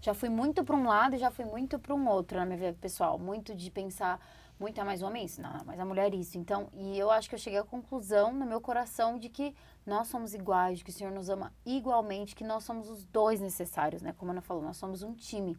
já 0.00 0.14
fui 0.14 0.28
muito 0.28 0.64
para 0.64 0.74
um 0.74 0.86
lado 0.86 1.16
e 1.16 1.18
já 1.18 1.30
fui 1.30 1.44
muito 1.44 1.78
para 1.78 1.94
um 1.94 2.08
outro 2.08 2.38
na 2.38 2.46
minha 2.46 2.58
vida 2.58 2.78
pessoal. 2.80 3.18
Muito 3.18 3.54
de 3.54 3.70
pensar, 3.70 4.18
muito, 4.58 4.80
ah, 4.80 4.84
mas 4.86 5.02
o 5.02 5.06
homem 5.06 5.22
é 5.22 5.26
isso, 5.26 5.42
não, 5.42 5.52
mas 5.66 5.78
a 5.78 5.84
mulher 5.84 6.12
é 6.12 6.16
isso. 6.16 6.38
Então, 6.38 6.68
e 6.72 6.98
eu 6.98 7.10
acho 7.10 7.28
que 7.28 7.34
eu 7.34 7.38
cheguei 7.38 7.58
à 7.58 7.64
conclusão 7.64 8.32
no 8.32 8.46
meu 8.46 8.58
coração 8.58 9.18
de 9.18 9.28
que 9.28 9.54
nós 9.84 10.08
somos 10.08 10.32
iguais, 10.32 10.82
que 10.82 10.88
o 10.88 10.92
Senhor 10.92 11.12
nos 11.12 11.28
ama 11.28 11.52
igualmente, 11.64 12.34
que 12.34 12.42
nós 12.42 12.64
somos 12.64 12.88
os 12.88 13.04
dois 13.04 13.38
necessários, 13.38 14.00
né? 14.00 14.14
Como 14.16 14.30
a 14.30 14.34
Ana 14.34 14.40
falou, 14.40 14.62
nós 14.62 14.78
somos 14.78 15.02
um 15.02 15.12
time. 15.12 15.58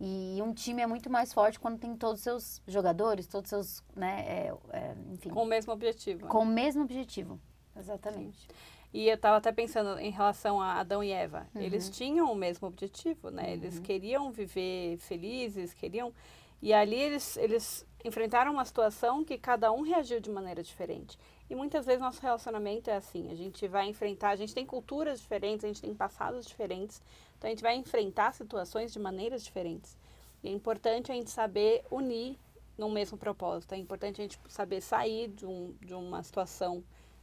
E 0.00 0.40
um 0.42 0.52
time 0.52 0.82
é 0.82 0.86
muito 0.86 1.08
mais 1.08 1.32
forte 1.32 1.60
quando 1.60 1.78
tem 1.78 1.94
todos 1.96 2.18
os 2.20 2.22
seus 2.24 2.62
jogadores, 2.66 3.26
todos 3.26 3.52
os 3.52 3.66
seus, 3.66 3.84
né, 3.94 4.24
é, 4.26 4.54
é, 4.70 4.94
enfim, 5.12 5.30
Com 5.30 5.42
o 5.42 5.46
mesmo 5.46 5.72
objetivo. 5.72 6.22
né? 6.24 6.28
com 6.30 6.40
o 6.40 6.46
mesmo 6.46 6.82
objetivo. 6.82 7.40
Exatamente. 7.76 8.48
E 8.92 9.08
eu 9.08 9.14
estava 9.14 9.38
até 9.38 9.50
pensando 9.50 9.98
em 9.98 10.10
relação 10.10 10.60
a 10.60 10.74
Adão 10.74 11.02
e 11.02 11.10
Eva. 11.10 11.46
Eles 11.54 11.88
tinham 11.88 12.30
o 12.30 12.34
mesmo 12.34 12.68
objetivo, 12.68 13.30
né? 13.30 13.52
Eles 13.54 13.78
queriam 13.78 14.30
viver 14.30 14.98
felizes, 14.98 15.72
queriam. 15.72 16.12
E 16.60 16.74
ali 16.74 16.96
eles, 16.96 17.36
eles 17.38 17.86
enfrentaram 18.04 18.52
uma 18.52 18.64
situação 18.64 19.24
que 19.24 19.38
cada 19.38 19.72
um 19.72 19.82
reagiu 19.82 20.20
de 20.20 20.30
maneira 20.30 20.62
diferente. 20.62 21.18
E 21.48 21.54
muitas 21.54 21.86
vezes 21.86 22.00
nosso 22.00 22.20
relacionamento 22.20 22.90
é 22.90 22.96
assim: 22.96 23.30
a 23.30 23.34
gente 23.34 23.66
vai 23.68 23.86
enfrentar, 23.88 24.30
a 24.30 24.36
gente 24.36 24.54
tem 24.54 24.66
culturas 24.66 25.20
diferentes, 25.20 25.64
a 25.64 25.68
gente 25.68 25.82
tem 25.82 25.94
passados 25.94 26.46
diferentes, 26.46 27.02
então 27.38 27.48
a 27.48 27.50
gente 27.50 27.62
vai 27.62 27.74
enfrentar 27.74 28.32
situações 28.32 28.92
de 28.92 28.98
maneiras 28.98 29.44
diferentes. 29.44 29.96
E 30.42 30.48
é 30.48 30.52
importante 30.52 31.12
a 31.12 31.14
gente 31.14 31.30
saber 31.30 31.84
unir 31.90 32.36
no 32.76 32.90
mesmo 32.90 33.16
propósito. 33.16 33.74
É 33.74 33.78
importante 33.78 34.20
a 34.20 34.24
gente 34.24 34.38
saber 34.48 34.80
sair 34.80 35.28
de, 35.28 35.46
um, 35.46 35.74
de 35.80 35.94
uma 35.94 36.22
situação 36.22 36.82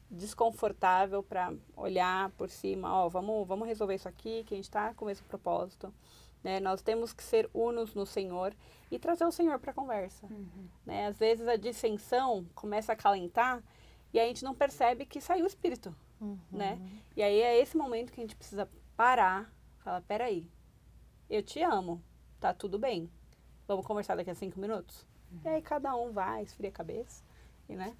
desconfortável 0.10 1.22
para 1.22 1.54
olhar 1.76 2.32
por 2.32 2.50
cima, 2.50 2.92
ó, 2.92 3.10
vamos, 3.10 3.48
vamos 3.48 3.68
resolver 3.68 3.96
isso 3.96 4.08
aqui, 4.08 4.44
que 4.44 4.56
a 4.56 4.58
gente 4.58 4.66
está 4.66 4.94
com 4.94 5.10
esse 5.10 5.22
propósito. 5.24 5.94
Né? 6.44 6.60
Nós 6.60 6.82
temos 6.82 7.14
que 7.14 7.24
ser 7.24 7.50
unos 7.54 7.94
no 7.94 8.06
Senhor 8.06 8.54
e 8.92 8.98
trazer 8.98 9.26
o 9.26 9.32
Senhor 9.32 9.60
para 9.60 9.72
a 9.72 9.74
conversa. 9.74 10.28
Né? 10.86 11.08
Às 11.08 11.18
vezes 11.18 11.48
a 11.48 11.56
dissensão 11.56 12.46
começa 12.56 12.94
a 12.94 12.96
calentar 12.96 13.62
e 14.14 14.20
a 14.20 14.26
gente 14.26 14.44
não 14.44 14.56
percebe 14.56 15.06
que 15.06 15.22
saiu 15.22 15.44
o 15.44 15.48
Espírito. 15.48 15.96
Né? 16.52 16.80
E 17.16 17.24
aí 17.24 17.42
é 17.42 17.60
esse 17.60 17.78
momento 17.78 18.12
que 18.12 18.20
a 18.20 18.24
gente 18.24 18.36
precisa 18.36 18.70
parar, 18.96 19.52
falar, 19.80 20.02
peraí, 20.02 20.50
eu 21.30 21.42
te 21.42 21.62
amo, 21.62 22.02
tá 22.40 22.54
tudo 22.54 22.78
bem, 22.78 23.10
vamos 23.68 23.86
conversar 23.86 24.16
daqui 24.16 24.30
a 24.30 24.36
cinco 24.36 24.60
minutos? 24.60 25.06
E 25.46 25.48
aí 25.48 25.62
cada 25.62 25.96
um 25.96 26.12
vai, 26.12 26.44
esfria 26.44 26.70
a 26.70 26.74
cabeça 26.74 27.24
e, 27.72 27.76
né? 27.76 27.94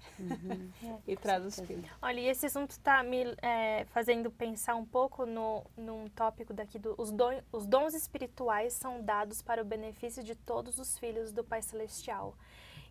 e 1.06 1.16
traz 1.16 1.44
o 1.44 1.48
Espírito. 1.48 1.88
Olha, 2.02 2.20
e 2.20 2.26
esse 2.28 2.46
assunto 2.46 2.72
está 2.72 3.02
me 3.02 3.24
é, 3.40 3.84
fazendo 3.86 4.30
pensar 4.30 4.74
um 4.74 4.84
pouco 4.84 5.24
no, 5.24 5.64
num 5.76 6.08
tópico 6.08 6.52
daqui 6.52 6.78
do 6.78 6.94
os, 6.98 7.12
don, 7.12 7.40
os 7.52 7.66
dons 7.66 7.94
espirituais 7.94 8.72
são 8.72 9.00
dados 9.02 9.40
para 9.40 9.62
o 9.62 9.64
benefício 9.64 10.22
de 10.24 10.34
todos 10.34 10.78
os 10.78 10.98
filhos 10.98 11.32
do 11.32 11.44
Pai 11.44 11.62
Celestial. 11.62 12.34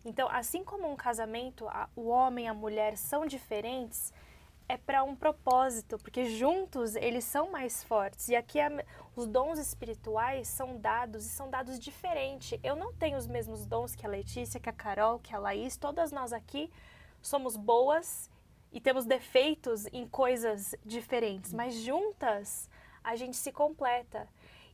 Então, 0.04 0.28
assim 0.30 0.64
como 0.64 0.90
um 0.90 0.96
casamento, 0.96 1.68
a- 1.68 1.88
o 1.94 2.08
homem 2.08 2.46
e 2.46 2.48
a 2.48 2.54
mulher 2.54 2.96
são 2.96 3.26
diferentes, 3.26 4.12
é 4.70 4.76
para 4.76 5.02
um 5.02 5.16
propósito, 5.16 5.98
porque 5.98 6.26
juntos 6.26 6.94
eles 6.94 7.24
são 7.24 7.50
mais 7.50 7.82
fortes. 7.82 8.28
E 8.28 8.36
aqui 8.36 8.60
a- 8.60 8.84
os 9.16 9.26
dons 9.26 9.58
espirituais 9.58 10.46
são 10.46 10.76
dados 10.78 11.26
e 11.26 11.28
são 11.28 11.50
dados 11.50 11.76
diferentes. 11.76 12.56
Eu 12.62 12.76
não 12.76 12.92
tenho 12.92 13.18
os 13.18 13.26
mesmos 13.26 13.66
dons 13.66 13.96
que 13.96 14.06
a 14.06 14.08
Letícia, 14.08 14.60
que 14.60 14.68
a 14.68 14.72
Carol, 14.72 15.18
que 15.18 15.34
a 15.34 15.40
Laís, 15.40 15.76
todas 15.76 16.12
nós 16.12 16.32
aqui 16.32 16.70
somos 17.20 17.56
boas 17.56 18.30
e 18.72 18.80
temos 18.80 19.04
defeitos 19.04 19.86
em 19.92 20.06
coisas 20.06 20.72
diferentes, 20.84 21.52
mas 21.52 21.74
juntas 21.74 22.70
a 23.02 23.16
gente 23.16 23.36
se 23.36 23.50
completa. 23.50 24.28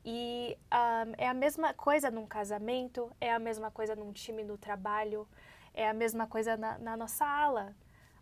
E 0.04 0.58
ah, 0.70 1.06
é 1.16 1.26
a 1.26 1.32
mesma 1.34 1.72
coisa 1.72 2.10
num 2.10 2.26
casamento, 2.26 3.10
é 3.18 3.32
a 3.32 3.38
mesma 3.38 3.70
coisa 3.70 3.96
num 3.96 4.12
time 4.12 4.44
no 4.44 4.58
trabalho, 4.58 5.26
é 5.72 5.88
a 5.88 5.94
mesma 5.94 6.26
coisa 6.26 6.54
na, 6.54 6.76
na 6.76 6.96
nossa 6.98 7.24
ala. 7.24 7.74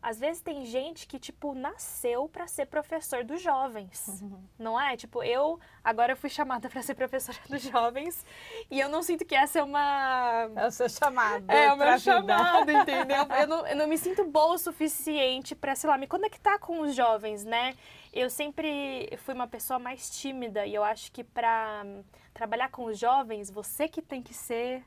Às 0.05 0.21
vezes 0.21 0.43
tem 0.43 0.67
gente 0.67 1.07
que, 1.07 1.19
tipo, 1.19 1.55
nasceu 1.55 2.29
para 2.29 2.47
ser 2.47 2.67
professor 2.67 3.25
dos 3.25 3.41
jovens. 3.41 4.23
Não 4.59 4.79
é? 4.79 4.99
Tipo, 4.99 5.23
eu 5.23 5.59
agora 5.83 6.15
fui 6.15 6.29
chamada 6.29 6.69
para 6.69 6.83
ser 6.83 6.95
professora 6.95 7.39
dos 7.49 7.63
jovens 7.63 8.23
e 8.71 8.79
eu 8.79 8.91
não 8.91 9.03
sinto 9.03 9.25
que 9.25 9.35
essa 9.35 9.61
é 9.61 9.63
uma. 9.63 10.51
É 10.55 10.67
o 10.67 10.71
seu 10.71 10.91
chamado. 10.91 11.51
É 11.51 11.73
o 11.73 11.77
pra 11.79 11.87
meu 11.87 11.99
vida. 11.99 11.99
chamado, 11.99 12.71
entendeu? 12.71 13.25
Eu 13.41 13.47
não, 13.49 13.67
eu 13.67 13.77
não 13.77 13.87
me 13.87 13.97
sinto 13.99 14.25
boa 14.25 14.55
o 14.55 14.59
suficiente 14.59 15.55
para, 15.55 15.75
sei 15.75 15.89
lá, 15.89 15.97
me 15.97 16.07
conectar 16.07 16.59
com 16.59 16.81
os 16.81 16.95
jovens, 16.95 17.45
né? 17.45 17.75
Eu 18.13 18.29
sempre 18.29 19.11
fui 19.19 19.35
uma 19.35 19.47
pessoa 19.47 19.79
mais 19.79 20.11
tímida 20.11 20.67
e 20.67 20.75
eu 20.75 20.85
acho 20.85 21.11
que 21.13 21.25
para 21.25 21.85
trabalhar 22.33 22.71
com 22.71 22.85
os 22.85 22.99
jovens, 22.99 23.51
você 23.51 23.89
que 23.89 24.03
tem 24.03 24.23
que 24.23 24.35
ser, 24.35 24.85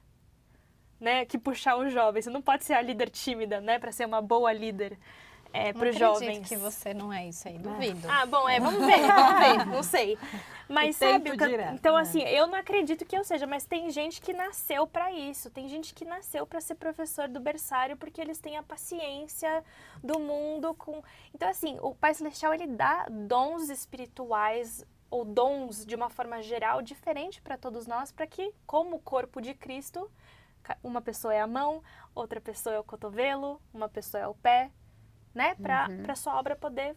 né, 0.99 1.25
que 1.25 1.38
puxar 1.38 1.77
os 1.77 1.91
jovens. 1.91 2.25
Você 2.25 2.31
não 2.31 2.41
pode 2.41 2.63
ser 2.63 2.73
a 2.73 2.81
líder 2.81 3.10
tímida, 3.10 3.60
né, 3.62 3.79
para 3.79 3.91
ser 3.91 4.05
uma 4.05 4.21
boa 4.21 4.51
líder 4.53 4.97
é, 5.53 5.71
para 5.71 5.89
os 5.89 5.95
acredito 5.95 5.99
jovens. 5.99 6.47
que 6.47 6.57
você 6.57 6.93
não 6.93 7.12
é 7.12 7.27
isso 7.27 7.47
aí, 7.47 7.57
duvido. 7.57 8.05
Ah, 8.10 8.25
bom, 8.25 8.47
é, 8.49 8.60
vamos 8.60 8.79
ver, 8.86 8.99
vamos 9.07 9.39
ver, 9.39 9.65
não 9.67 9.81
sei. 9.83 10.17
Mas 10.69 10.97
sabe, 10.97 11.29
eu- 11.29 11.73
então 11.73 11.97
É. 11.97 12.01
assim, 12.01 12.21
eu 12.23 12.45
não 12.47 12.55
acredito 12.55 13.05
que 13.05 13.17
eu 13.17 13.23
seja, 13.23 13.47
mas 13.47 13.63
tem 13.65 13.89
gente 13.89 14.19
que 14.19 14.33
nasceu 14.33 14.86
para 14.86 15.10
isso. 15.13 15.49
Tem 15.49 15.69
gente 15.69 15.93
que 15.93 16.03
nasceu 16.03 16.45
para 16.45 16.60
ser 16.60 16.75
professor 16.75 17.29
do 17.29 17.39
berçário 17.39 17.95
porque 17.95 18.19
eles 18.19 18.38
têm 18.39 18.57
a 18.57 18.63
paciência 18.63 19.63
do 20.03 20.19
mundo 20.19 20.73
com. 20.73 21.01
Então 21.33 21.47
assim, 21.49 21.77
o 21.81 21.95
Pai 21.95 22.13
Celestial 22.13 22.53
ele 22.53 22.67
dá 22.67 23.05
dons 23.10 23.69
espirituais 23.69 24.86
ou 25.10 25.23
dons 25.23 25.86
de 25.86 25.95
uma 25.95 26.10
forma 26.10 26.41
geral 26.43 26.81
diferente 26.81 27.41
para 27.41 27.57
todos 27.57 27.88
nós, 27.88 28.12
para 28.12 28.27
que 28.27 28.53
como 28.65 28.99
corpo 28.99 29.39
de 29.39 29.53
Cristo, 29.53 30.12
uma 30.84 31.01
pessoa 31.01 31.34
é 31.34 31.39
a 31.41 31.47
mão, 31.47 31.82
outra 32.15 32.39
pessoa 32.41 32.75
é 32.75 32.80
o 32.80 32.84
cotovelo, 32.84 33.62
uma 33.73 33.88
pessoa 33.89 34.21
é 34.23 34.27
o 34.27 34.34
pé, 34.36 34.71
né? 35.34 35.56
Para 35.56 35.88
para 36.03 36.15
sua 36.15 36.38
obra 36.39 36.56
poder 36.56 36.95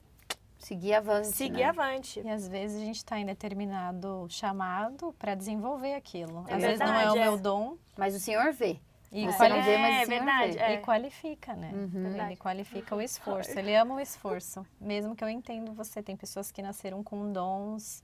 Seguir 0.58 0.94
avante. 0.94 1.28
seguir 1.28 1.58
né? 1.60 1.64
avante. 1.64 2.20
E 2.20 2.28
às 2.28 2.46
vezes 2.46 2.80
a 2.82 2.84
gente 2.84 2.96
está 2.96 3.18
em 3.18 3.24
determinado 3.24 4.26
chamado 4.28 5.14
para 5.18 5.34
desenvolver 5.34 5.94
aquilo. 5.94 6.44
É 6.48 6.54
às 6.54 6.62
vezes 6.62 6.78
não 6.80 6.86
é 6.88 6.92
verdade, 6.98 7.18
o 7.18 7.20
é. 7.20 7.24
meu 7.24 7.38
dom 7.38 7.76
Mas 7.96 8.14
o 8.14 8.20
Senhor 8.20 8.52
vê. 8.52 8.78
e, 9.10 9.24
Você 9.26 9.36
quali- 9.38 9.54
não 9.54 9.62
vê, 9.62 9.78
mas 9.78 9.94
É 9.94 10.02
o 10.02 10.06
Senhor 10.06 10.24
verdade, 10.24 10.52
vê. 10.52 10.58
é. 10.58 10.74
e 10.74 10.78
qualifica, 10.82 11.54
né? 11.54 11.70
Uhum. 11.72 12.14
Ele 12.26 12.36
qualifica 12.36 12.94
o 12.94 13.00
esforço. 13.00 13.58
Ele 13.58 13.74
ama 13.74 13.94
o 13.94 14.00
esforço. 14.00 14.66
Mesmo 14.78 15.16
que 15.16 15.24
eu 15.24 15.30
entendo 15.30 15.72
você, 15.72 16.02
tem 16.02 16.14
pessoas 16.16 16.50
que 16.52 16.60
nasceram 16.60 17.02
com 17.02 17.32
dons 17.32 18.02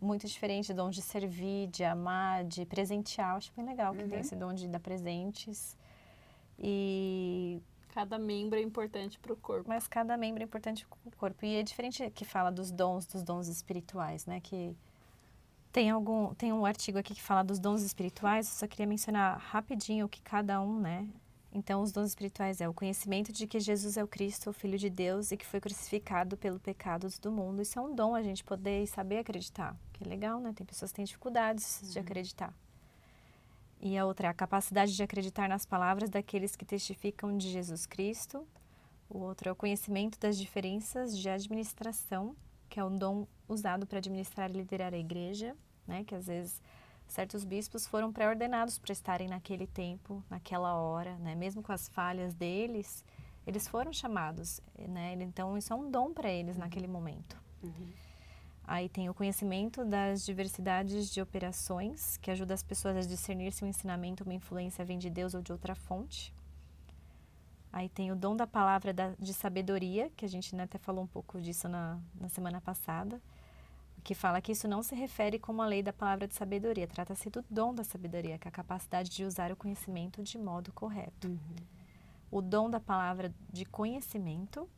muito 0.00 0.26
diferentes, 0.26 0.74
dons 0.74 0.94
de 0.94 1.02
servir, 1.02 1.68
de 1.68 1.84
amar, 1.84 2.44
de 2.44 2.64
presentear. 2.66 3.32
Eu 3.32 3.36
acho 3.38 3.52
bem 3.56 3.64
legal 3.64 3.94
que 3.94 4.04
tem 4.04 4.20
esse 4.20 4.36
dom 4.36 4.52
de 4.52 4.68
dar 4.68 4.80
presentes. 4.80 5.76
E 6.58 7.60
Cada 7.88 8.18
membro 8.18 8.58
é 8.58 8.62
importante 8.62 9.18
para 9.20 9.32
o 9.32 9.36
corpo. 9.36 9.68
mas 9.68 9.86
cada 9.86 10.16
membro 10.16 10.42
é 10.42 10.44
importante 10.44 10.84
com 10.86 10.98
o 11.08 11.16
corpo. 11.16 11.44
E 11.44 11.56
é 11.56 11.62
diferente 11.62 12.10
que 12.10 12.24
fala 12.24 12.50
dos 12.50 12.70
dons, 12.70 13.06
dos 13.06 13.22
dons 13.22 13.46
espirituais, 13.46 14.26
né? 14.26 14.40
Que 14.40 14.76
tem 15.72 15.90
algum, 15.90 16.34
tem 16.34 16.52
um 16.52 16.64
artigo 16.66 16.98
aqui 16.98 17.14
que 17.14 17.22
fala 17.22 17.42
dos 17.42 17.58
dons 17.58 17.82
espirituais. 17.82 18.48
Eu 18.48 18.54
só 18.54 18.66
queria 18.66 18.86
mencionar 18.86 19.38
rapidinho 19.38 20.06
o 20.06 20.08
que 20.08 20.20
cada 20.22 20.60
um, 20.60 20.80
né? 20.80 21.08
Então, 21.54 21.82
os 21.82 21.92
dons 21.92 22.08
espirituais 22.08 22.60
é 22.60 22.68
o 22.68 22.74
conhecimento 22.74 23.32
de 23.32 23.46
que 23.46 23.60
Jesus 23.60 23.96
é 23.96 24.02
o 24.02 24.08
Cristo, 24.08 24.50
o 24.50 24.52
Filho 24.52 24.76
de 24.76 24.90
Deus, 24.90 25.30
e 25.30 25.36
que 25.36 25.46
foi 25.46 25.60
crucificado 25.60 26.36
pelo 26.36 26.58
pecados 26.58 27.16
do 27.16 27.30
mundo. 27.30 27.62
Isso 27.62 27.78
é 27.78 27.82
um 27.82 27.94
dom 27.94 28.12
a 28.12 28.22
gente 28.24 28.42
poder 28.42 28.82
e 28.82 28.88
saber 28.88 29.18
acreditar. 29.18 29.76
Que 29.92 30.02
é 30.02 30.08
legal, 30.08 30.40
né? 30.40 30.52
Tem 30.52 30.66
pessoas 30.66 30.90
que 30.90 30.96
têm 30.96 31.04
dificuldades 31.04 31.80
de 31.92 31.96
acreditar. 31.96 32.52
E 33.80 33.96
a 33.96 34.04
outra 34.04 34.26
é 34.26 34.30
a 34.30 34.34
capacidade 34.34 34.96
de 34.96 35.02
acreditar 35.02 35.48
nas 35.48 35.64
palavras 35.64 36.10
daqueles 36.10 36.56
que 36.56 36.64
testificam 36.64 37.36
de 37.36 37.48
Jesus 37.48 37.86
Cristo. 37.86 38.44
O 39.08 39.18
outro 39.18 39.48
é 39.48 39.52
o 39.52 39.56
conhecimento 39.56 40.18
das 40.18 40.36
diferenças 40.36 41.16
de 41.16 41.28
administração, 41.28 42.34
que 42.68 42.80
é 42.80 42.84
um 42.84 42.98
dom 42.98 43.28
usado 43.48 43.86
para 43.86 43.98
administrar 43.98 44.50
e 44.50 44.54
liderar 44.54 44.92
a 44.92 44.98
igreja, 44.98 45.54
né? 45.86 46.02
Que 46.02 46.16
às 46.16 46.26
vezes 46.26 46.60
certos 47.06 47.44
bispos 47.44 47.86
foram 47.86 48.12
pré-ordenados 48.12 48.78
para 48.78 48.92
estarem 48.92 49.28
naquele 49.28 49.66
tempo, 49.66 50.22
naquela 50.28 50.74
hora, 50.74 51.16
né? 51.18 51.34
Mesmo 51.34 51.62
com 51.62 51.72
as 51.72 51.88
falhas 51.88 52.34
deles, 52.34 53.04
eles 53.46 53.68
foram 53.68 53.92
chamados, 53.92 54.60
né? 54.78 55.14
Então 55.20 55.56
isso 55.56 55.72
é 55.72 55.76
um 55.76 55.90
dom 55.90 56.12
para 56.12 56.30
eles 56.30 56.56
naquele 56.56 56.86
momento. 56.86 57.36
Aí 58.66 58.88
tem 58.88 59.10
o 59.10 59.14
conhecimento 59.14 59.84
das 59.84 60.24
diversidades 60.24 61.10
de 61.12 61.20
operações, 61.20 62.16
que 62.16 62.30
ajuda 62.30 62.54
as 62.54 62.62
pessoas 62.62 62.96
a 62.96 63.00
discernir 63.00 63.52
se 63.52 63.62
o 63.62 63.66
ensinamento 63.66 64.24
uma 64.24 64.32
influência 64.32 64.84
vem 64.84 64.98
de 64.98 65.10
Deus 65.10 65.34
ou 65.34 65.42
de 65.42 65.52
outra 65.52 65.74
fonte. 65.74 66.32
Aí 67.70 67.88
tem 67.88 68.10
o 68.10 68.16
dom 68.16 68.34
da 68.36 68.46
palavra 68.46 68.92
da- 68.92 69.14
de 69.18 69.34
sabedoria, 69.34 70.10
que 70.16 70.24
a 70.24 70.28
gente 70.28 70.54
né, 70.54 70.62
até 70.62 70.78
falou 70.78 71.04
um 71.04 71.06
pouco 71.06 71.40
disso 71.40 71.68
na, 71.68 71.98
na 72.18 72.28
semana 72.28 72.60
passada, 72.60 73.20
que 74.04 74.14
fala 74.14 74.42
que 74.42 74.52
isso 74.52 74.68
não 74.68 74.82
se 74.82 74.94
refere 74.94 75.38
como 75.38 75.62
a 75.62 75.66
lei 75.66 75.82
da 75.82 75.92
palavra 75.92 76.28
de 76.28 76.34
sabedoria, 76.34 76.86
trata-se 76.86 77.30
do 77.30 77.42
dom 77.48 77.74
da 77.74 77.82
sabedoria, 77.82 78.38
que 78.38 78.46
é 78.46 78.50
a 78.50 78.52
capacidade 78.52 79.08
de 79.08 79.24
usar 79.24 79.50
o 79.50 79.56
conhecimento 79.56 80.22
de 80.22 80.36
modo 80.36 80.70
correto. 80.74 81.40
O 82.30 82.42
dom 82.42 82.68
da 82.68 82.78
palavra 82.78 83.34
de 83.50 83.64
conhecimento, 83.64 84.68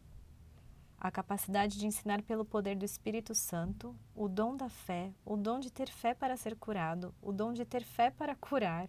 a 0.96 1.10
capacidade 1.10 1.76
de 1.76 1.86
ensinar 1.88 2.22
pelo 2.22 2.44
poder 2.44 2.76
do 2.76 2.84
Espírito 2.84 3.34
Santo, 3.34 3.96
o 4.14 4.28
dom 4.28 4.56
da 4.56 4.68
fé, 4.68 5.12
o 5.24 5.36
dom 5.36 5.58
de 5.58 5.72
ter 5.72 5.90
fé 5.90 6.14
para 6.14 6.36
ser 6.36 6.54
curado, 6.54 7.12
o 7.20 7.32
dom 7.32 7.52
de 7.52 7.64
ter 7.64 7.82
fé 7.82 8.12
para 8.12 8.36
curar, 8.36 8.88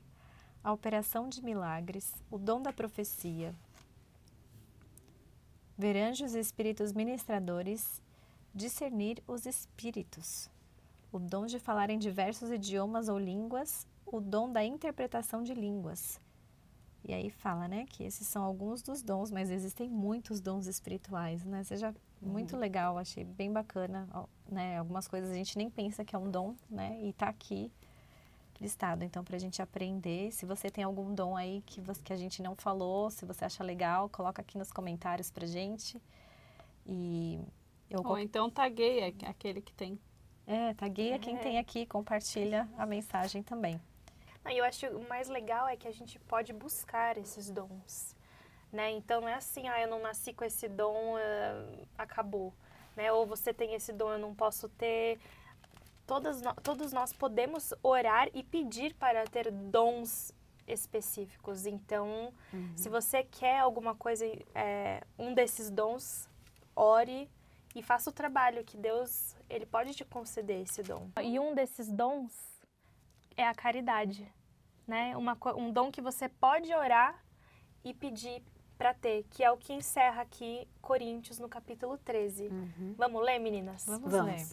a 0.64 0.72
operação 0.72 1.28
de 1.28 1.44
milagres, 1.44 2.14
o 2.30 2.38
dom 2.38 2.62
da 2.62 2.72
profecia, 2.72 3.56
ver 5.76 5.98
anjos 5.98 6.36
e 6.36 6.40
espíritos 6.40 6.94
ministradores, 6.94 8.02
discernir 8.58 9.24
os 9.28 9.46
espíritos, 9.46 10.50
o 11.12 11.20
dom 11.20 11.46
de 11.46 11.60
falar 11.60 11.90
em 11.90 12.00
diversos 12.00 12.50
idiomas 12.52 13.08
ou 13.08 13.18
línguas, 13.18 13.88
o 14.06 14.20
dom 14.20 14.52
da 14.52 14.64
interpretação 14.64 15.44
de 15.44 15.54
línguas. 15.54 16.20
E 17.04 17.14
aí 17.14 17.30
fala, 17.30 17.68
né, 17.68 17.86
que 17.88 18.04
esses 18.04 18.28
são 18.28 18.44
alguns 18.44 18.82
dos 18.82 19.02
dons, 19.02 19.32
mas 19.32 19.50
existem 19.50 19.88
muitos 19.88 20.42
dons 20.42 20.68
espirituais, 20.68 21.46
né? 21.46 21.64
Seja 21.64 21.96
muito 22.22 22.58
legal, 22.58 22.98
achei 22.98 23.24
bem 23.24 23.54
bacana, 23.54 24.10
né? 24.50 24.78
Algumas 24.78 25.08
coisas 25.08 25.30
a 25.30 25.34
gente 25.34 25.58
nem 25.58 25.70
pensa 25.70 26.04
que 26.04 26.16
é 26.16 26.20
um 26.20 26.30
dom, 26.30 26.56
né? 26.70 27.00
E 27.02 27.14
tá 27.14 27.30
aqui 27.30 27.72
listado. 28.60 29.04
Então, 29.04 29.24
pra 29.24 29.38
gente 29.38 29.62
aprender, 29.62 30.32
se 30.32 30.46
você 30.46 30.70
tem 30.70 30.84
algum 30.84 31.14
dom 31.14 31.38
aí 31.38 31.62
que, 31.66 31.80
você, 31.80 32.02
que 32.02 32.12
a 32.12 32.18
gente 32.18 32.42
não 32.42 32.56
falou, 32.56 33.10
se 33.12 33.24
você 33.24 33.46
acha 33.46 33.64
legal, 33.64 34.10
coloca 34.10 34.42
aqui 34.42 34.58
nos 34.58 34.72
comentários 34.72 35.30
pra 35.32 35.46
gente. 35.46 36.02
E 36.86 37.40
eu 37.90 38.02
Ou 38.06 38.18
então 38.18 38.50
tagueia 38.50 39.14
aquele 39.28 39.62
que 39.62 39.74
tem. 39.74 40.00
é, 40.46 40.74
tagueia 40.74 41.20
quem 41.20 41.38
tem 41.38 41.58
aqui, 41.58 41.86
compartilha 41.86 42.68
a 42.78 42.86
mensagem 42.86 43.44
também. 43.44 43.80
E 44.50 44.58
eu 44.58 44.64
acho 44.64 44.88
o 44.88 45.08
mais 45.10 45.28
legal 45.28 45.68
é 45.68 45.76
que 45.76 45.88
a 45.88 45.92
gente 45.92 46.18
pode 46.20 46.54
buscar 46.54 47.18
esses 47.18 47.50
dons, 47.50 48.16
né? 48.72 48.92
Então 48.92 49.20
não 49.20 49.28
é 49.28 49.34
assim, 49.34 49.68
ah, 49.68 49.82
eu 49.82 49.90
não 49.90 50.02
nasci 50.02 50.32
com 50.34 50.46
esse 50.46 50.70
dom, 50.70 51.18
eh, 51.18 51.86
acabou, 51.98 52.54
né? 52.96 53.12
Ou 53.12 53.26
você 53.26 53.54
tem 53.54 53.74
esse 53.74 53.92
dom, 53.92 54.12
eu 54.14 54.20
não 54.20 54.34
posso 54.34 54.70
ter. 54.70 55.20
Todas, 56.06 56.42
nó- 56.42 56.54
todos 56.64 56.94
nós 56.94 57.12
podemos 57.12 57.74
orar 57.84 58.30
e 58.34 58.42
pedir 58.42 58.94
para 58.96 59.26
ter 59.26 59.52
dons 59.52 60.32
específicos. 60.66 61.66
Então, 61.66 62.34
se 62.78 62.88
você 62.88 63.24
quer 63.24 63.60
alguma 63.60 63.94
coisa, 63.96 64.26
eh, 64.56 65.02
um 65.20 65.34
desses 65.34 65.70
dons, 65.70 66.30
ore 66.74 67.30
e 67.78 67.84
faça 67.84 68.10
o 68.10 68.14
trabalho 68.14 68.64
que 68.64 68.76
Deus, 68.76 69.36
ele 69.48 69.66
pode 69.66 69.94
te 69.94 70.04
conceder 70.04 70.64
esse 70.64 70.82
dom. 70.82 71.12
E 71.22 71.40
um 71.40 71.54
desses 71.54 71.92
dons 71.92 72.34
é 73.38 73.48
a 73.48 73.54
caridade, 73.54 74.28
né? 74.88 75.16
Uma, 75.16 75.38
um 75.56 75.72
dom 75.72 75.92
que 75.92 76.02
você 76.02 76.28
pode 76.28 76.74
orar 76.74 77.24
e 77.84 77.94
pedir 77.94 78.42
para 78.80 78.96
ter, 78.96 79.26
que 79.30 79.44
é 79.44 79.52
o 79.52 79.58
que 79.58 79.74
encerra 79.74 80.24
aqui 80.24 80.68
Coríntios 80.82 81.38
no 81.38 81.48
capítulo 81.48 82.00
13. 82.00 82.50
Vamos 82.98 83.24
ler, 83.24 83.38
meninas? 83.38 83.86
Vamos, 83.86 84.12
Vamos. 84.12 84.26
ler. 84.26 84.48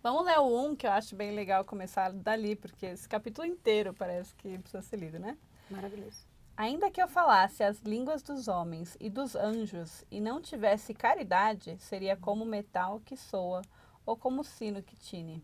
Vamos 0.00 0.24
ler 0.24 0.38
o 0.38 0.66
1, 0.66 0.76
que 0.76 0.86
eu 0.86 0.92
acho 0.92 1.16
bem 1.16 1.34
legal 1.34 1.64
começar 1.64 2.12
dali, 2.12 2.54
porque 2.54 2.86
esse 2.86 3.08
capítulo 3.08 3.46
inteiro 3.46 3.92
parece 3.92 4.32
que 4.36 4.58
precisa 4.60 4.80
ser 4.82 4.96
lido, 4.96 5.18
né? 5.18 5.36
Maravilhoso. 5.68 6.29
Ainda 6.62 6.90
que 6.90 7.00
eu 7.00 7.08
falasse 7.08 7.62
as 7.62 7.78
línguas 7.78 8.22
dos 8.22 8.46
homens 8.46 8.94
e 9.00 9.08
dos 9.08 9.34
anjos 9.34 10.04
e 10.10 10.20
não 10.20 10.42
tivesse 10.42 10.92
caridade, 10.92 11.78
seria 11.78 12.18
como 12.18 12.44
metal 12.44 13.00
que 13.00 13.16
soa 13.16 13.62
ou 14.04 14.14
como 14.14 14.44
sino 14.44 14.82
que 14.82 14.94
tine. 14.94 15.42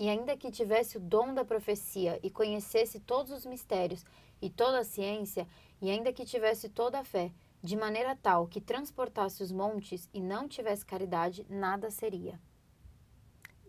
E 0.00 0.08
ainda 0.08 0.36
que 0.36 0.50
tivesse 0.50 0.96
o 0.96 1.00
dom 1.00 1.32
da 1.32 1.44
profecia 1.44 2.18
e 2.24 2.28
conhecesse 2.28 2.98
todos 2.98 3.30
os 3.30 3.46
mistérios 3.46 4.04
e 4.40 4.50
toda 4.50 4.80
a 4.80 4.84
ciência, 4.84 5.46
e 5.80 5.88
ainda 5.88 6.12
que 6.12 6.24
tivesse 6.24 6.68
toda 6.68 6.98
a 6.98 7.04
fé, 7.04 7.30
de 7.62 7.76
maneira 7.76 8.18
tal 8.20 8.48
que 8.48 8.60
transportasse 8.60 9.44
os 9.44 9.52
montes 9.52 10.10
e 10.12 10.20
não 10.20 10.48
tivesse 10.48 10.84
caridade, 10.84 11.46
nada 11.48 11.88
seria. 11.88 12.36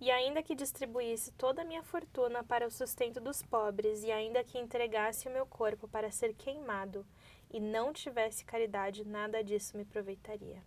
E 0.04 0.12
ainda 0.12 0.44
que 0.44 0.54
distribuísse 0.54 1.32
toda 1.32 1.62
a 1.62 1.66
minha 1.66 1.82
fortuna 1.82 2.44
para 2.44 2.68
o 2.68 2.70
sustento 2.70 3.22
dos 3.22 3.42
pobres, 3.42 4.04
e 4.04 4.12
ainda 4.12 4.44
que 4.44 4.60
entregasse 4.60 5.30
o 5.30 5.32
meu 5.32 5.46
corpo 5.46 5.88
para 5.88 6.12
ser 6.12 6.34
queimado, 6.34 7.06
e 7.50 7.58
não 7.58 7.94
tivesse 7.94 8.44
caridade, 8.44 9.08
nada 9.08 9.42
disso 9.42 9.78
me 9.78 9.84
aproveitaria. 9.84 10.62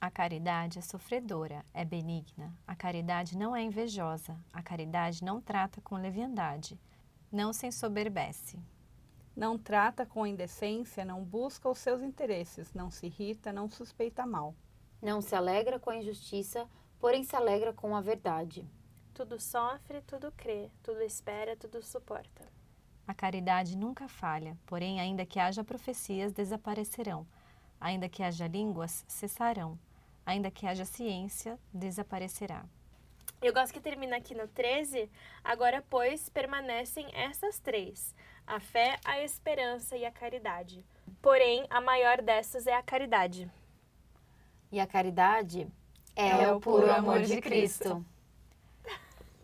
A 0.00 0.10
caridade 0.10 0.78
é 0.78 0.80
sofredora, 0.80 1.62
é 1.74 1.84
benigna. 1.84 2.50
A 2.66 2.74
caridade 2.74 3.36
não 3.36 3.54
é 3.54 3.60
invejosa. 3.60 4.34
A 4.50 4.62
caridade 4.62 5.22
não 5.22 5.42
trata 5.42 5.82
com 5.82 5.96
leviandade. 5.96 6.80
Não 7.30 7.52
se 7.52 7.66
ensoberbece. 7.66 8.58
Não 9.36 9.58
trata 9.58 10.06
com 10.06 10.26
indecência, 10.26 11.04
não 11.04 11.22
busca 11.22 11.68
os 11.68 11.76
seus 11.76 12.00
interesses, 12.00 12.72
não 12.72 12.90
se 12.90 13.08
irrita, 13.08 13.52
não 13.52 13.68
suspeita 13.68 14.24
mal. 14.24 14.54
Não 15.02 15.20
se 15.20 15.34
alegra 15.34 15.78
com 15.78 15.90
a 15.90 15.96
injustiça, 15.96 16.66
porém 17.00 17.22
se 17.24 17.34
alegra 17.34 17.72
com 17.72 17.94
a 17.94 18.00
verdade. 18.00 18.66
Tudo 19.14 19.40
sofre, 19.40 20.00
tudo 20.02 20.32
crê, 20.32 20.70
tudo 20.82 21.02
espera, 21.02 21.56
tudo 21.56 21.82
suporta. 21.82 22.46
A 23.06 23.14
caridade 23.14 23.76
nunca 23.76 24.06
falha, 24.06 24.56
porém, 24.66 25.00
ainda 25.00 25.24
que 25.24 25.40
haja 25.40 25.64
profecias, 25.64 26.32
desaparecerão. 26.32 27.26
Ainda 27.80 28.08
que 28.08 28.22
haja 28.22 28.46
línguas, 28.46 29.04
cessarão. 29.08 29.78
Ainda 30.26 30.50
que 30.50 30.66
haja 30.66 30.84
ciência, 30.84 31.58
desaparecerá. 31.72 32.64
Eu 33.40 33.52
gosto 33.54 33.72
que 33.72 33.80
termina 33.80 34.16
aqui 34.16 34.34
no 34.34 34.48
13. 34.48 35.08
Agora, 35.44 35.82
pois, 35.88 36.28
permanecem 36.28 37.08
essas 37.14 37.58
três: 37.58 38.14
a 38.46 38.58
fé, 38.60 38.98
a 39.04 39.22
esperança 39.22 39.96
e 39.96 40.04
a 40.04 40.10
caridade. 40.10 40.84
Porém, 41.22 41.64
a 41.70 41.80
maior 41.80 42.20
dessas 42.20 42.66
é 42.66 42.74
a 42.74 42.82
caridade. 42.82 43.50
E 44.70 44.78
a 44.80 44.86
caridade 44.86 45.66
é, 46.18 46.42
É 46.42 46.52
o 46.52 46.60
puro 46.60 46.90
amor 46.92 47.22
de 47.22 47.40
Cristo. 47.40 48.04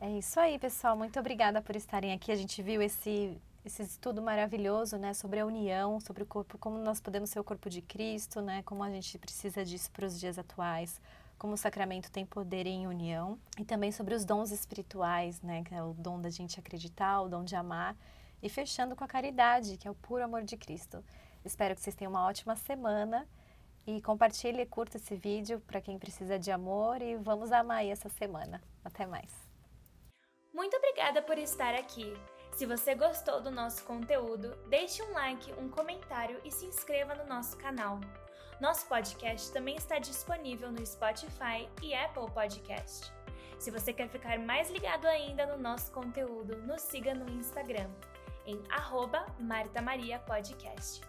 É 0.01 0.11
isso 0.11 0.39
aí, 0.39 0.59
pessoal. 0.59 0.97
Muito 0.97 1.19
obrigada 1.19 1.63
por 1.63 1.77
estarem 1.77 2.13
aqui. 2.13 2.31
A 2.31 2.37
gente 2.37 2.61
viu 2.63 2.83
esse, 2.83 3.41
esse 3.65 3.83
estudo 3.83 4.21
maravilhoso, 4.21 4.99
né, 4.99 5.15
sobre 5.15 5.41
a 5.41 5.47
união, 5.47 5.99
sobre 6.01 6.23
o 6.23 6.27
corpo, 6.27 6.59
como 6.59 6.77
nós 6.77 7.01
podemos 7.01 7.31
ser 7.31 7.41
o 7.41 7.45
corpo 7.45 7.71
de 7.71 7.81
Cristo, 7.81 8.43
né, 8.43 8.63
como 8.65 8.83
a 8.83 8.91
gente 8.91 9.17
precisa 9.19 9.65
disso 9.65 9.91
para 9.91 10.05
os 10.05 10.19
dias 10.21 10.39
atuais, 10.39 11.01
como 11.39 11.55
o 11.55 11.57
sacramento 11.57 12.11
tem 12.11 12.27
poder 12.27 12.67
em 12.67 12.87
união, 12.87 13.39
e 13.59 13.65
também 13.65 13.91
sobre 13.91 14.15
os 14.15 14.25
dons 14.25 14.51
espirituais, 14.51 15.41
né, 15.41 15.63
que 15.65 15.75
é 15.75 15.83
o 15.83 15.95
dom 15.95 16.21
da 16.21 16.29
gente 16.29 16.61
acreditar, 16.61 17.23
o 17.23 17.29
dom 17.29 17.45
de 17.45 17.57
amar, 17.57 17.97
e 18.43 18.49
fechando 18.49 18.95
com 18.95 19.05
a 19.05 19.09
caridade, 19.09 19.79
que 19.79 19.89
é 19.89 19.91
o 19.91 19.95
puro 19.95 20.23
amor 20.23 20.43
de 20.43 20.57
Cristo. 20.57 21.03
Espero 21.45 21.75
que 21.75 21.81
vocês 21.81 21.97
tenham 21.97 22.13
uma 22.13 22.27
ótima 22.27 22.57
semana. 22.57 23.27
E 23.87 24.01
compartilhe 24.01 24.63
e 24.63 24.67
curta 24.67 24.97
esse 24.97 25.15
vídeo 25.15 25.61
para 25.61 25.81
quem 25.81 25.99
precisa 25.99 26.39
de 26.39 26.51
amor 26.51 27.03
e 27.03 27.17
vamos 27.17 27.53
amar 27.53 27.79
aí 27.79 27.91
essa 27.91 28.09
semana. 28.09 28.63
Até 28.85 29.07
mais. 29.07 29.31
Muito 30.53 30.77
obrigada 30.77 31.21
por 31.21 31.37
estar 31.37 31.75
aqui. 31.75 32.15
Se 32.53 32.65
você 32.65 32.95
gostou 32.95 33.43
do 33.43 33.51
nosso 33.51 33.85
conteúdo, 33.85 34.57
deixe 34.69 35.03
um 35.03 35.13
like, 35.13 35.53
um 35.55 35.69
comentário 35.69 36.41
e 36.45 36.51
se 36.51 36.65
inscreva 36.65 37.15
no 37.15 37.27
nosso 37.27 37.57
canal. 37.57 38.01
Nosso 38.61 38.87
podcast 38.87 39.53
também 39.53 39.77
está 39.77 39.99
disponível 39.99 40.71
no 40.71 40.87
Spotify 40.87 41.69
e 41.83 41.93
Apple 41.93 42.31
Podcast. 42.31 43.13
Se 43.59 43.71
você 43.71 43.93
quer 43.93 44.09
ficar 44.09 44.39
mais 44.39 44.71
ligado 44.71 45.07
ainda 45.07 45.47
no 45.47 45.61
nosso 45.61 45.91
conteúdo, 45.91 46.57
nos 46.63 46.83
siga 46.83 47.15
no 47.15 47.29
Instagram 47.31 47.91
em 48.47 48.63
arroba 48.71 49.27
Marta 49.41 49.83
Maria 49.83 50.19
Podcast. 50.21 51.01